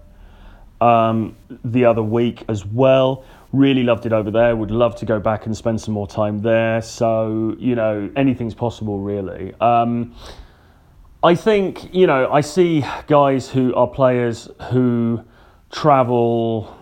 um, 0.81 1.37
the 1.65 1.85
other 1.85 2.03
week 2.03 2.45
as 2.49 2.65
well. 2.65 3.25
Really 3.53 3.83
loved 3.83 4.07
it 4.07 4.13
over 4.13 4.31
there. 4.31 4.55
Would 4.57 4.71
love 4.71 4.97
to 4.97 5.07
go 5.07 5.19
back 5.21 5.45
and 5.45 5.57
spend 5.57 5.81
some 5.81 5.93
more 5.93 6.07
time 6.07 6.41
there. 6.41 6.81
So 6.83 7.57
you 7.59 7.75
know, 7.75 8.11
anything's 8.17 8.55
possible, 8.55 9.01
really. 9.01 9.53
Um, 9.61 10.15
I 11.23 11.35
think 11.35 11.95
you 11.95 12.07
know 12.07 12.31
I 12.31 12.41
see 12.41 12.85
guys 13.07 13.49
who 13.49 13.75
are 13.75 13.87
players 13.87 14.49
who 14.71 15.25
travel 15.71 16.77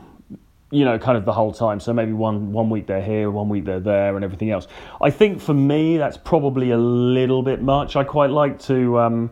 you 0.71 0.85
know, 0.85 0.99
kind 0.99 1.17
of 1.17 1.25
the 1.25 1.33
whole 1.33 1.53
time. 1.53 1.81
So 1.81 1.93
maybe 1.93 2.13
one 2.13 2.53
one 2.53 2.69
week 2.69 2.87
they're 2.87 3.03
here, 3.03 3.31
one 3.31 3.49
week 3.49 3.65
they're 3.65 3.81
there, 3.81 4.17
and 4.17 4.25
everything 4.25 4.51
else. 4.51 4.67
I 5.01 5.11
think 5.11 5.41
for 5.41 5.55
me 5.55 5.97
that's 5.97 6.17
probably 6.17 6.71
a 6.73 6.79
little 6.79 7.43
bit 7.43 7.63
much. 7.63 7.97
I 7.97 8.05
quite 8.05 8.31
like 8.31 8.59
to. 8.65 8.99
Um, 8.99 9.31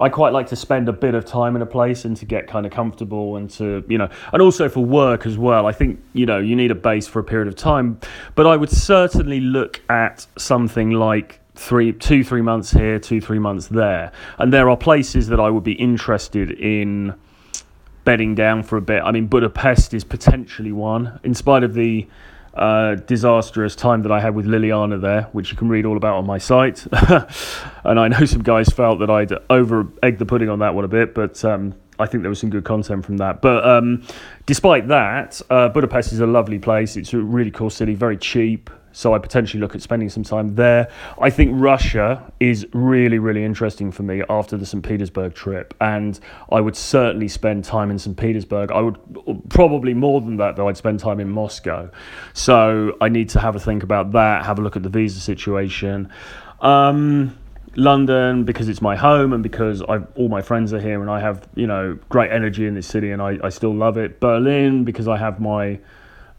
I 0.00 0.08
quite 0.08 0.32
like 0.32 0.48
to 0.48 0.56
spend 0.56 0.88
a 0.88 0.92
bit 0.92 1.14
of 1.14 1.24
time 1.24 1.54
in 1.54 1.62
a 1.62 1.66
place 1.66 2.04
and 2.04 2.16
to 2.16 2.24
get 2.24 2.48
kind 2.48 2.66
of 2.66 2.72
comfortable 2.72 3.36
and 3.36 3.48
to, 3.50 3.84
you 3.88 3.98
know, 3.98 4.08
and 4.32 4.42
also 4.42 4.68
for 4.68 4.84
work 4.84 5.26
as 5.26 5.38
well. 5.38 5.64
I 5.64 5.70
think, 5.70 6.02
you 6.12 6.26
know, 6.26 6.38
you 6.38 6.56
need 6.56 6.72
a 6.72 6.74
base 6.74 7.06
for 7.06 7.20
a 7.20 7.24
period 7.24 7.46
of 7.46 7.54
time. 7.54 8.00
But 8.34 8.48
I 8.48 8.56
would 8.56 8.70
certainly 8.70 9.38
look 9.38 9.80
at 9.88 10.26
something 10.36 10.90
like 10.90 11.38
three, 11.62 11.92
two, 11.92 12.24
three 12.24 12.42
months 12.42 12.72
here, 12.72 12.98
two, 12.98 13.20
three 13.20 13.38
months 13.38 13.68
there. 13.68 14.10
And 14.38 14.52
there 14.52 14.68
are 14.68 14.76
places 14.76 15.28
that 15.28 15.38
I 15.38 15.48
would 15.48 15.62
be 15.62 15.72
interested 15.72 16.50
in 16.50 17.14
bedding 18.04 18.34
down 18.34 18.64
for 18.64 18.76
a 18.76 18.80
bit. 18.80 19.00
I 19.04 19.12
mean, 19.12 19.28
Budapest 19.28 19.94
is 19.94 20.02
potentially 20.02 20.72
one, 20.72 21.20
in 21.22 21.34
spite 21.34 21.62
of 21.62 21.74
the 21.74 22.08
uh, 22.54 22.96
disastrous 22.96 23.76
time 23.76 24.02
that 24.02 24.10
I 24.10 24.20
had 24.20 24.34
with 24.34 24.44
Liliana 24.44 25.00
there, 25.00 25.22
which 25.32 25.52
you 25.52 25.56
can 25.56 25.68
read 25.68 25.86
all 25.86 25.96
about 25.96 26.16
on 26.16 26.26
my 26.26 26.38
site. 26.38 26.84
and 27.84 28.00
I 28.00 28.08
know 28.08 28.24
some 28.24 28.42
guys 28.42 28.68
felt 28.68 28.98
that 28.98 29.08
I'd 29.08 29.32
over 29.48 29.86
egged 30.02 30.18
the 30.18 30.26
pudding 30.26 30.48
on 30.48 30.58
that 30.58 30.74
one 30.74 30.84
a 30.84 30.88
bit, 30.88 31.14
but 31.14 31.44
um, 31.44 31.74
I 32.00 32.06
think 32.06 32.24
there 32.24 32.28
was 32.28 32.40
some 32.40 32.50
good 32.50 32.64
content 32.64 33.06
from 33.06 33.18
that. 33.18 33.40
But 33.40 33.64
um, 33.64 34.02
despite 34.46 34.88
that, 34.88 35.40
uh, 35.48 35.68
Budapest 35.68 36.12
is 36.12 36.18
a 36.18 36.26
lovely 36.26 36.58
place. 36.58 36.96
It's 36.96 37.14
a 37.14 37.18
really 37.18 37.52
cool 37.52 37.70
city, 37.70 37.94
very 37.94 38.16
cheap. 38.16 38.68
So 38.92 39.14
I 39.14 39.18
potentially 39.18 39.60
look 39.60 39.74
at 39.74 39.82
spending 39.82 40.08
some 40.08 40.22
time 40.22 40.54
there. 40.54 40.90
I 41.20 41.30
think 41.30 41.52
Russia 41.54 42.32
is 42.40 42.66
really, 42.72 43.18
really 43.18 43.44
interesting 43.44 43.90
for 43.90 44.02
me 44.02 44.22
after 44.28 44.56
the 44.56 44.66
St. 44.66 44.84
Petersburg 44.84 45.34
trip. 45.34 45.74
And 45.80 46.18
I 46.50 46.60
would 46.60 46.76
certainly 46.76 47.28
spend 47.28 47.64
time 47.64 47.90
in 47.90 47.98
St. 47.98 48.16
Petersburg. 48.16 48.70
I 48.70 48.80
would 48.80 48.98
probably 49.48 49.94
more 49.94 50.20
than 50.20 50.36
that, 50.36 50.56
though, 50.56 50.68
I'd 50.68 50.76
spend 50.76 51.00
time 51.00 51.20
in 51.20 51.30
Moscow. 51.30 51.90
So 52.34 52.96
I 53.00 53.08
need 53.08 53.28
to 53.30 53.40
have 53.40 53.56
a 53.56 53.60
think 53.60 53.82
about 53.82 54.12
that, 54.12 54.44
have 54.44 54.58
a 54.58 54.62
look 54.62 54.76
at 54.76 54.82
the 54.82 54.88
visa 54.88 55.20
situation. 55.20 56.12
Um, 56.60 57.38
London 57.76 58.44
because 58.44 58.68
it's 58.68 58.82
my 58.82 58.96
home 58.96 59.32
and 59.32 59.42
because 59.42 59.82
I've, 59.82 60.06
all 60.14 60.28
my 60.28 60.42
friends 60.42 60.72
are 60.72 60.80
here 60.80 61.00
and 61.00 61.10
I 61.10 61.20
have 61.20 61.48
you 61.54 61.66
know 61.66 61.98
great 62.10 62.30
energy 62.30 62.66
in 62.66 62.74
this 62.74 62.86
city 62.86 63.10
and 63.10 63.22
I, 63.22 63.38
I 63.42 63.48
still 63.48 63.74
love 63.74 63.96
it. 63.96 64.20
Berlin 64.20 64.84
because 64.84 65.08
I 65.08 65.16
have 65.16 65.40
my 65.40 65.80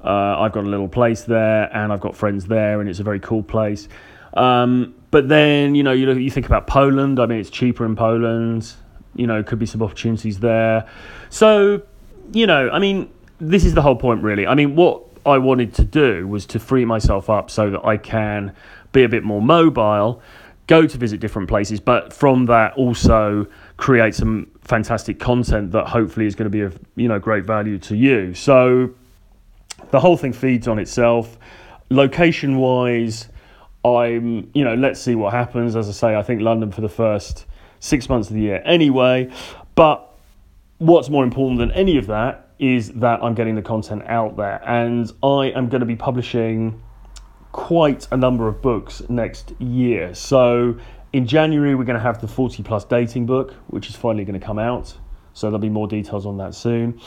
uh, 0.04 0.40
I've 0.40 0.52
got 0.52 0.64
a 0.64 0.70
little 0.70 0.88
place 0.88 1.24
there, 1.24 1.76
and 1.76 1.92
I've 1.94 2.02
got 2.02 2.16
friends 2.16 2.46
there, 2.46 2.80
and 2.82 2.90
it's 2.90 3.00
a 3.00 3.04
very 3.04 3.20
cool 3.20 3.44
place. 3.44 3.88
Um, 4.34 4.96
but 5.12 5.30
then 5.30 5.76
you 5.76 5.84
know 5.84 5.92
you 5.92 6.08
look, 6.08 6.18
you 6.18 6.32
think 6.32 6.46
about 6.46 6.68
Poland. 6.68 7.20
I 7.20 7.26
mean, 7.26 7.40
it's 7.40 7.50
cheaper 7.50 7.86
in 7.86 7.96
Poland. 7.96 8.74
You 9.16 9.28
know, 9.28 9.44
could 9.44 9.60
be 9.60 9.68
some 9.68 9.84
opportunities 9.84 10.40
there. 10.40 10.90
So, 11.30 11.84
you 12.32 12.48
know, 12.48 12.72
I 12.72 12.80
mean, 12.80 13.12
this 13.40 13.64
is 13.64 13.76
the 13.76 13.82
whole 13.82 13.96
point, 13.96 14.24
really. 14.24 14.48
I 14.48 14.56
mean, 14.56 14.76
what 14.76 15.04
I 15.26 15.38
wanted 15.38 15.76
to 15.76 15.84
do 15.84 16.28
was 16.28 16.46
to 16.48 16.60
free 16.60 16.84
myself 16.86 17.30
up 17.30 17.52
so 17.52 17.70
that 17.70 17.86
I 17.86 17.98
can 17.98 18.56
be 18.92 19.04
a 19.04 19.10
bit 19.10 19.24
more 19.24 19.42
mobile, 19.42 20.22
go 20.68 20.88
to 20.88 20.98
visit 20.98 21.20
different 21.20 21.48
places, 21.48 21.80
but 21.80 22.12
from 22.12 22.48
that 22.48 22.74
also 22.74 23.48
create 23.78 24.16
some 24.16 24.50
fantastic 24.62 25.20
content 25.20 25.72
that 25.72 25.88
hopefully 25.88 26.26
is 26.26 26.36
going 26.36 26.46
to 26.46 26.50
be 26.50 26.62
of 26.62 26.80
you 26.96 27.08
know 27.08 27.20
great 27.20 27.46
value 27.46 27.78
to 27.80 27.96
you. 27.96 28.34
So 28.34 28.94
the 29.94 30.00
whole 30.00 30.18
thing 30.18 30.34
feeds 30.34 30.68
on 30.68 30.80
itself. 30.80 31.38
Location 31.92 32.58
wise, 32.58 33.30
I'm, 33.86 34.50
you 34.56 34.64
know, 34.64 34.74
let's 34.74 35.00
see 35.00 35.14
what 35.14 35.34
happens. 35.34 35.76
As 35.76 35.88
I 35.88 35.92
say, 35.92 36.16
I 36.16 36.24
think 36.24 36.42
London 36.42 36.72
for 36.72 36.82
the 36.82 36.90
first 36.90 37.46
six 37.80 38.10
months 38.10 38.28
of 38.30 38.34
the 38.34 38.42
year 38.42 38.64
anyway. 38.66 39.32
But 39.76 40.12
what's 40.80 41.10
more 41.12 41.24
important 41.24 41.60
than 41.60 41.72
any 41.74 41.98
of 41.98 42.08
that 42.08 42.50
is 42.58 42.92
that 42.94 43.24
I'm 43.24 43.36
getting 43.36 43.54
the 43.54 43.62
content 43.62 44.02
out 44.08 44.36
there. 44.36 44.68
And 44.68 45.12
I 45.22 45.52
am 45.56 45.70
going 45.70 45.82
to 45.82 45.86
be 45.86 45.96
publishing 45.96 46.82
quite 47.52 48.08
a 48.12 48.18
number 48.18 48.48
of 48.48 48.64
books 48.64 49.04
next 49.10 49.54
year. 49.62 50.16
So 50.16 50.76
in 51.14 51.28
January, 51.28 51.76
we're 51.76 51.84
going 51.84 52.00
to 52.00 52.04
have 52.04 52.20
the 52.20 52.28
40 52.28 52.64
plus 52.64 52.84
dating 52.84 53.28
book, 53.28 53.54
which 53.68 53.90
is 53.90 53.96
finally 53.96 54.26
going 54.26 54.40
to 54.40 54.44
come 54.44 54.58
out. 54.58 54.98
So 55.34 55.48
there'll 55.48 55.60
be 55.60 55.70
more 55.70 55.88
details 55.88 56.26
on 56.26 56.38
that 56.38 56.56
soon. 56.56 57.00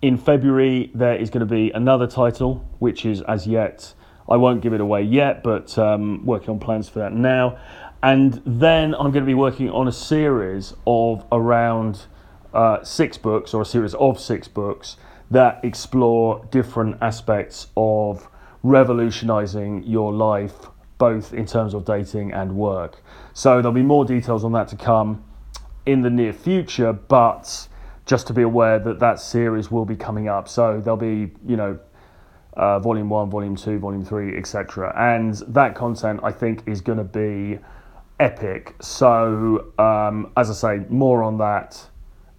In 0.00 0.16
February, 0.16 0.92
there 0.94 1.16
is 1.16 1.28
going 1.28 1.40
to 1.40 1.52
be 1.52 1.72
another 1.72 2.06
title, 2.06 2.64
which 2.78 3.04
is 3.04 3.20
as 3.22 3.48
yet, 3.48 3.94
I 4.28 4.36
won't 4.36 4.60
give 4.60 4.72
it 4.72 4.80
away 4.80 5.02
yet, 5.02 5.42
but 5.42 5.76
um, 5.76 6.24
working 6.24 6.50
on 6.50 6.60
plans 6.60 6.88
for 6.88 7.00
that 7.00 7.12
now. 7.12 7.58
And 8.00 8.40
then 8.46 8.94
I'm 8.94 9.10
going 9.10 9.24
to 9.24 9.26
be 9.26 9.34
working 9.34 9.68
on 9.70 9.88
a 9.88 9.92
series 9.92 10.72
of 10.86 11.24
around 11.32 12.02
uh, 12.54 12.84
six 12.84 13.18
books, 13.18 13.52
or 13.52 13.62
a 13.62 13.64
series 13.64 13.94
of 13.94 14.20
six 14.20 14.46
books 14.46 14.98
that 15.32 15.58
explore 15.64 16.46
different 16.52 16.98
aspects 17.00 17.66
of 17.76 18.28
revolutionizing 18.62 19.82
your 19.82 20.12
life, 20.12 20.68
both 20.98 21.34
in 21.34 21.44
terms 21.44 21.74
of 21.74 21.84
dating 21.84 22.32
and 22.32 22.54
work. 22.54 23.02
So 23.34 23.56
there'll 23.56 23.72
be 23.72 23.82
more 23.82 24.04
details 24.04 24.44
on 24.44 24.52
that 24.52 24.68
to 24.68 24.76
come 24.76 25.24
in 25.86 26.02
the 26.02 26.10
near 26.10 26.32
future, 26.32 26.92
but 26.92 27.66
just 28.08 28.26
to 28.26 28.32
be 28.32 28.40
aware 28.40 28.78
that 28.78 28.98
that 29.00 29.20
series 29.20 29.70
will 29.70 29.84
be 29.84 29.94
coming 29.94 30.28
up. 30.28 30.48
So 30.48 30.80
there'll 30.80 30.96
be, 30.96 31.30
you 31.46 31.56
know, 31.56 31.78
uh, 32.54 32.80
volume 32.80 33.10
one, 33.10 33.28
volume 33.28 33.54
two, 33.54 33.78
volume 33.78 34.02
three, 34.02 34.36
etc. 34.36 34.92
And 34.96 35.34
that 35.48 35.74
content, 35.74 36.20
I 36.24 36.32
think, 36.32 36.66
is 36.66 36.80
going 36.80 36.96
to 36.96 37.04
be 37.04 37.58
epic. 38.18 38.74
So, 38.80 39.72
um, 39.78 40.32
as 40.38 40.50
I 40.50 40.54
say, 40.54 40.86
more 40.88 41.22
on 41.22 41.36
that 41.38 41.86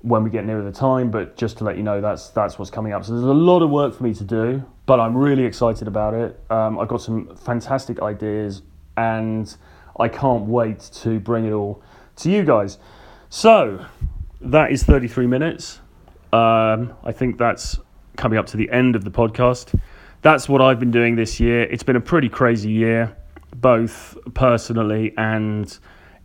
when 0.01 0.23
we 0.23 0.31
get 0.31 0.43
nearer 0.43 0.63
the 0.63 0.71
time. 0.71 1.11
But 1.11 1.37
just 1.37 1.59
to 1.59 1.63
let 1.63 1.77
you 1.77 1.83
know, 1.83 2.01
that's 2.01 2.29
that's 2.29 2.57
what's 2.57 2.71
coming 2.71 2.91
up. 2.91 3.05
So 3.05 3.13
there's 3.13 3.23
a 3.23 3.31
lot 3.31 3.61
of 3.61 3.69
work 3.69 3.93
for 3.93 4.03
me 4.03 4.15
to 4.15 4.23
do, 4.23 4.65
but 4.87 4.99
I'm 4.99 5.15
really 5.15 5.45
excited 5.45 5.87
about 5.87 6.15
it. 6.15 6.39
Um, 6.49 6.79
I've 6.79 6.87
got 6.87 7.03
some 7.03 7.35
fantastic 7.35 8.01
ideas, 8.01 8.63
and 8.97 9.55
I 9.99 10.07
can't 10.07 10.45
wait 10.45 10.79
to 11.03 11.19
bring 11.19 11.45
it 11.45 11.51
all 11.51 11.83
to 12.17 12.31
you 12.31 12.43
guys. 12.43 12.79
So 13.29 13.85
that 14.41 14.71
is 14.71 14.83
33 14.83 15.27
minutes. 15.27 15.79
Um, 16.31 16.93
I 17.03 17.11
think 17.11 17.37
that's 17.37 17.79
coming 18.17 18.37
up 18.37 18.45
to 18.47 18.57
the 18.57 18.69
end 18.71 18.95
of 18.95 19.03
the 19.03 19.11
podcast. 19.11 19.79
That's 20.21 20.47
what 20.47 20.61
I've 20.61 20.79
been 20.79 20.91
doing 20.91 21.15
this 21.15 21.39
year. 21.39 21.63
It's 21.63 21.83
been 21.83 21.95
a 21.95 22.01
pretty 22.01 22.29
crazy 22.29 22.69
year, 22.69 23.15
both 23.55 24.17
personally 24.33 25.13
and 25.17 25.77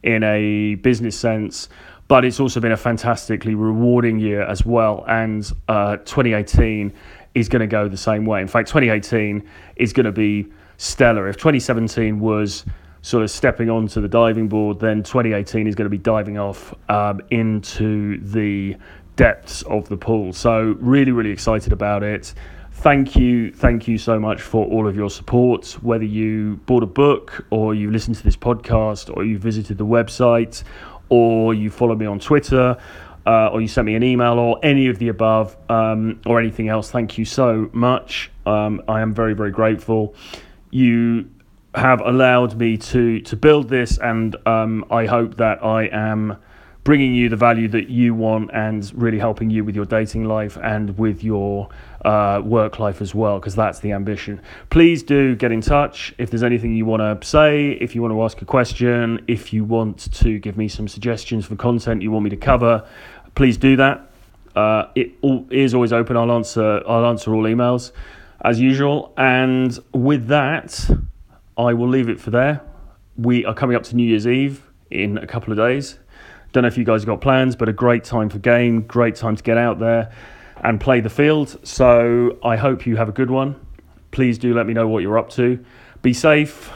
in 0.02 0.22
a 0.22 0.74
business 0.76 1.18
sense, 1.18 1.68
but 2.08 2.24
it's 2.24 2.38
also 2.38 2.60
been 2.60 2.72
a 2.72 2.76
fantastically 2.76 3.54
rewarding 3.54 4.18
year 4.18 4.42
as 4.42 4.66
well. 4.66 5.04
And 5.08 5.50
uh, 5.68 5.96
2018 5.98 6.92
is 7.34 7.48
going 7.48 7.60
to 7.60 7.66
go 7.66 7.88
the 7.88 7.96
same 7.96 8.26
way. 8.26 8.40
In 8.40 8.48
fact, 8.48 8.68
2018 8.68 9.48
is 9.76 9.92
going 9.92 10.06
to 10.06 10.12
be 10.12 10.52
stellar. 10.76 11.28
If 11.28 11.36
2017 11.36 12.20
was 12.20 12.64
sort 13.04 13.22
of 13.22 13.30
stepping 13.30 13.68
onto 13.68 14.00
the 14.00 14.08
diving 14.08 14.48
board, 14.48 14.80
then 14.80 15.02
2018 15.02 15.66
is 15.66 15.74
going 15.74 15.84
to 15.84 15.90
be 15.90 15.98
diving 15.98 16.38
off 16.38 16.72
um, 16.88 17.20
into 17.28 18.18
the 18.20 18.74
depths 19.16 19.60
of 19.64 19.86
the 19.90 19.96
pool. 19.96 20.32
So, 20.32 20.74
really, 20.80 21.12
really 21.12 21.28
excited 21.28 21.70
about 21.70 22.02
it. 22.02 22.32
Thank 22.72 23.14
you, 23.14 23.52
thank 23.52 23.86
you 23.86 23.98
so 23.98 24.18
much 24.18 24.40
for 24.40 24.64
all 24.66 24.88
of 24.88 24.96
your 24.96 25.10
support. 25.10 25.66
Whether 25.82 26.06
you 26.06 26.56
bought 26.64 26.82
a 26.82 26.86
book, 26.86 27.44
or 27.50 27.74
you 27.74 27.90
listened 27.90 28.16
to 28.16 28.22
this 28.22 28.36
podcast, 28.36 29.14
or 29.14 29.22
you 29.22 29.38
visited 29.38 29.76
the 29.76 29.84
website, 29.84 30.62
or 31.10 31.52
you 31.52 31.68
follow 31.68 31.94
me 31.94 32.06
on 32.06 32.18
Twitter, 32.18 32.78
uh, 33.26 33.48
or 33.48 33.60
you 33.60 33.68
sent 33.68 33.84
me 33.84 33.96
an 33.96 34.02
email, 34.02 34.38
or 34.38 34.58
any 34.62 34.86
of 34.88 34.98
the 34.98 35.08
above, 35.08 35.58
um, 35.68 36.22
or 36.24 36.40
anything 36.40 36.70
else, 36.70 36.90
thank 36.90 37.18
you 37.18 37.26
so 37.26 37.68
much. 37.74 38.30
Um, 38.46 38.80
I 38.88 39.02
am 39.02 39.12
very, 39.12 39.34
very 39.34 39.50
grateful. 39.50 40.14
You 40.70 41.28
have 41.74 42.00
allowed 42.00 42.56
me 42.56 42.76
to 42.76 43.20
to 43.20 43.36
build 43.36 43.68
this, 43.68 43.98
and 43.98 44.36
um, 44.46 44.84
I 44.90 45.06
hope 45.06 45.36
that 45.36 45.64
I 45.64 45.84
am 45.86 46.36
bringing 46.84 47.14
you 47.14 47.30
the 47.30 47.36
value 47.36 47.66
that 47.66 47.88
you 47.88 48.14
want 48.14 48.50
and 48.52 48.92
really 48.94 49.18
helping 49.18 49.48
you 49.48 49.64
with 49.64 49.74
your 49.74 49.86
dating 49.86 50.24
life 50.24 50.58
and 50.62 50.98
with 50.98 51.24
your 51.24 51.66
uh, 52.04 52.42
work 52.44 52.78
life 52.78 53.00
as 53.00 53.14
well, 53.14 53.38
because 53.38 53.56
that's 53.56 53.80
the 53.80 53.90
ambition. 53.92 54.40
Please 54.68 55.02
do 55.02 55.34
get 55.34 55.50
in 55.50 55.62
touch 55.62 56.14
if 56.18 56.30
there's 56.30 56.42
anything 56.42 56.74
you 56.74 56.84
want 56.84 57.00
to 57.00 57.26
say, 57.26 57.70
if 57.80 57.94
you 57.94 58.02
want 58.02 58.12
to 58.12 58.22
ask 58.22 58.42
a 58.42 58.44
question, 58.44 59.24
if 59.26 59.50
you 59.50 59.64
want 59.64 60.12
to 60.12 60.38
give 60.38 60.58
me 60.58 60.68
some 60.68 60.86
suggestions 60.86 61.46
for 61.46 61.56
content 61.56 62.02
you 62.02 62.10
want 62.10 62.22
me 62.22 62.30
to 62.30 62.36
cover, 62.36 62.86
please 63.34 63.56
do 63.56 63.76
that. 63.76 64.10
Uh, 64.54 64.86
it 64.94 65.12
all, 65.22 65.46
is 65.50 65.74
always 65.74 65.92
open. 65.92 66.16
I'll 66.16 66.30
answer. 66.30 66.82
I'll 66.86 67.06
answer 67.06 67.34
all 67.34 67.44
emails 67.44 67.92
as 68.42 68.60
usual. 68.60 69.12
And 69.16 69.76
with 69.92 70.28
that, 70.28 70.88
I 71.56 71.74
will 71.74 71.88
leave 71.88 72.08
it 72.08 72.20
for 72.20 72.30
there. 72.30 72.60
We 73.16 73.44
are 73.44 73.54
coming 73.54 73.76
up 73.76 73.84
to 73.84 73.96
New 73.96 74.06
Year's 74.06 74.26
Eve 74.26 74.62
in 74.90 75.18
a 75.18 75.26
couple 75.26 75.52
of 75.52 75.58
days. 75.58 75.98
Don't 76.52 76.62
know 76.62 76.68
if 76.68 76.78
you 76.78 76.84
guys 76.84 77.02
have 77.02 77.06
got 77.06 77.20
plans, 77.20 77.56
but 77.56 77.68
a 77.68 77.72
great 77.72 78.04
time 78.04 78.28
for 78.28 78.38
game, 78.38 78.82
great 78.82 79.16
time 79.16 79.36
to 79.36 79.42
get 79.42 79.58
out 79.58 79.78
there 79.78 80.12
and 80.62 80.80
play 80.80 81.00
the 81.00 81.10
field. 81.10 81.58
So 81.66 82.38
I 82.44 82.56
hope 82.56 82.86
you 82.86 82.96
have 82.96 83.08
a 83.08 83.12
good 83.12 83.30
one. 83.30 83.56
Please 84.10 84.38
do 84.38 84.54
let 84.54 84.66
me 84.66 84.72
know 84.72 84.86
what 84.86 85.02
you're 85.02 85.18
up 85.18 85.30
to. 85.30 85.64
Be 86.02 86.12
safe, 86.12 86.70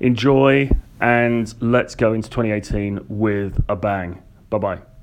enjoy, 0.00 0.70
and 1.00 1.52
let's 1.60 1.94
go 1.94 2.12
into 2.12 2.30
2018 2.30 3.06
with 3.08 3.62
a 3.68 3.76
bang. 3.76 4.22
Bye 4.50 4.58
bye. 4.58 4.95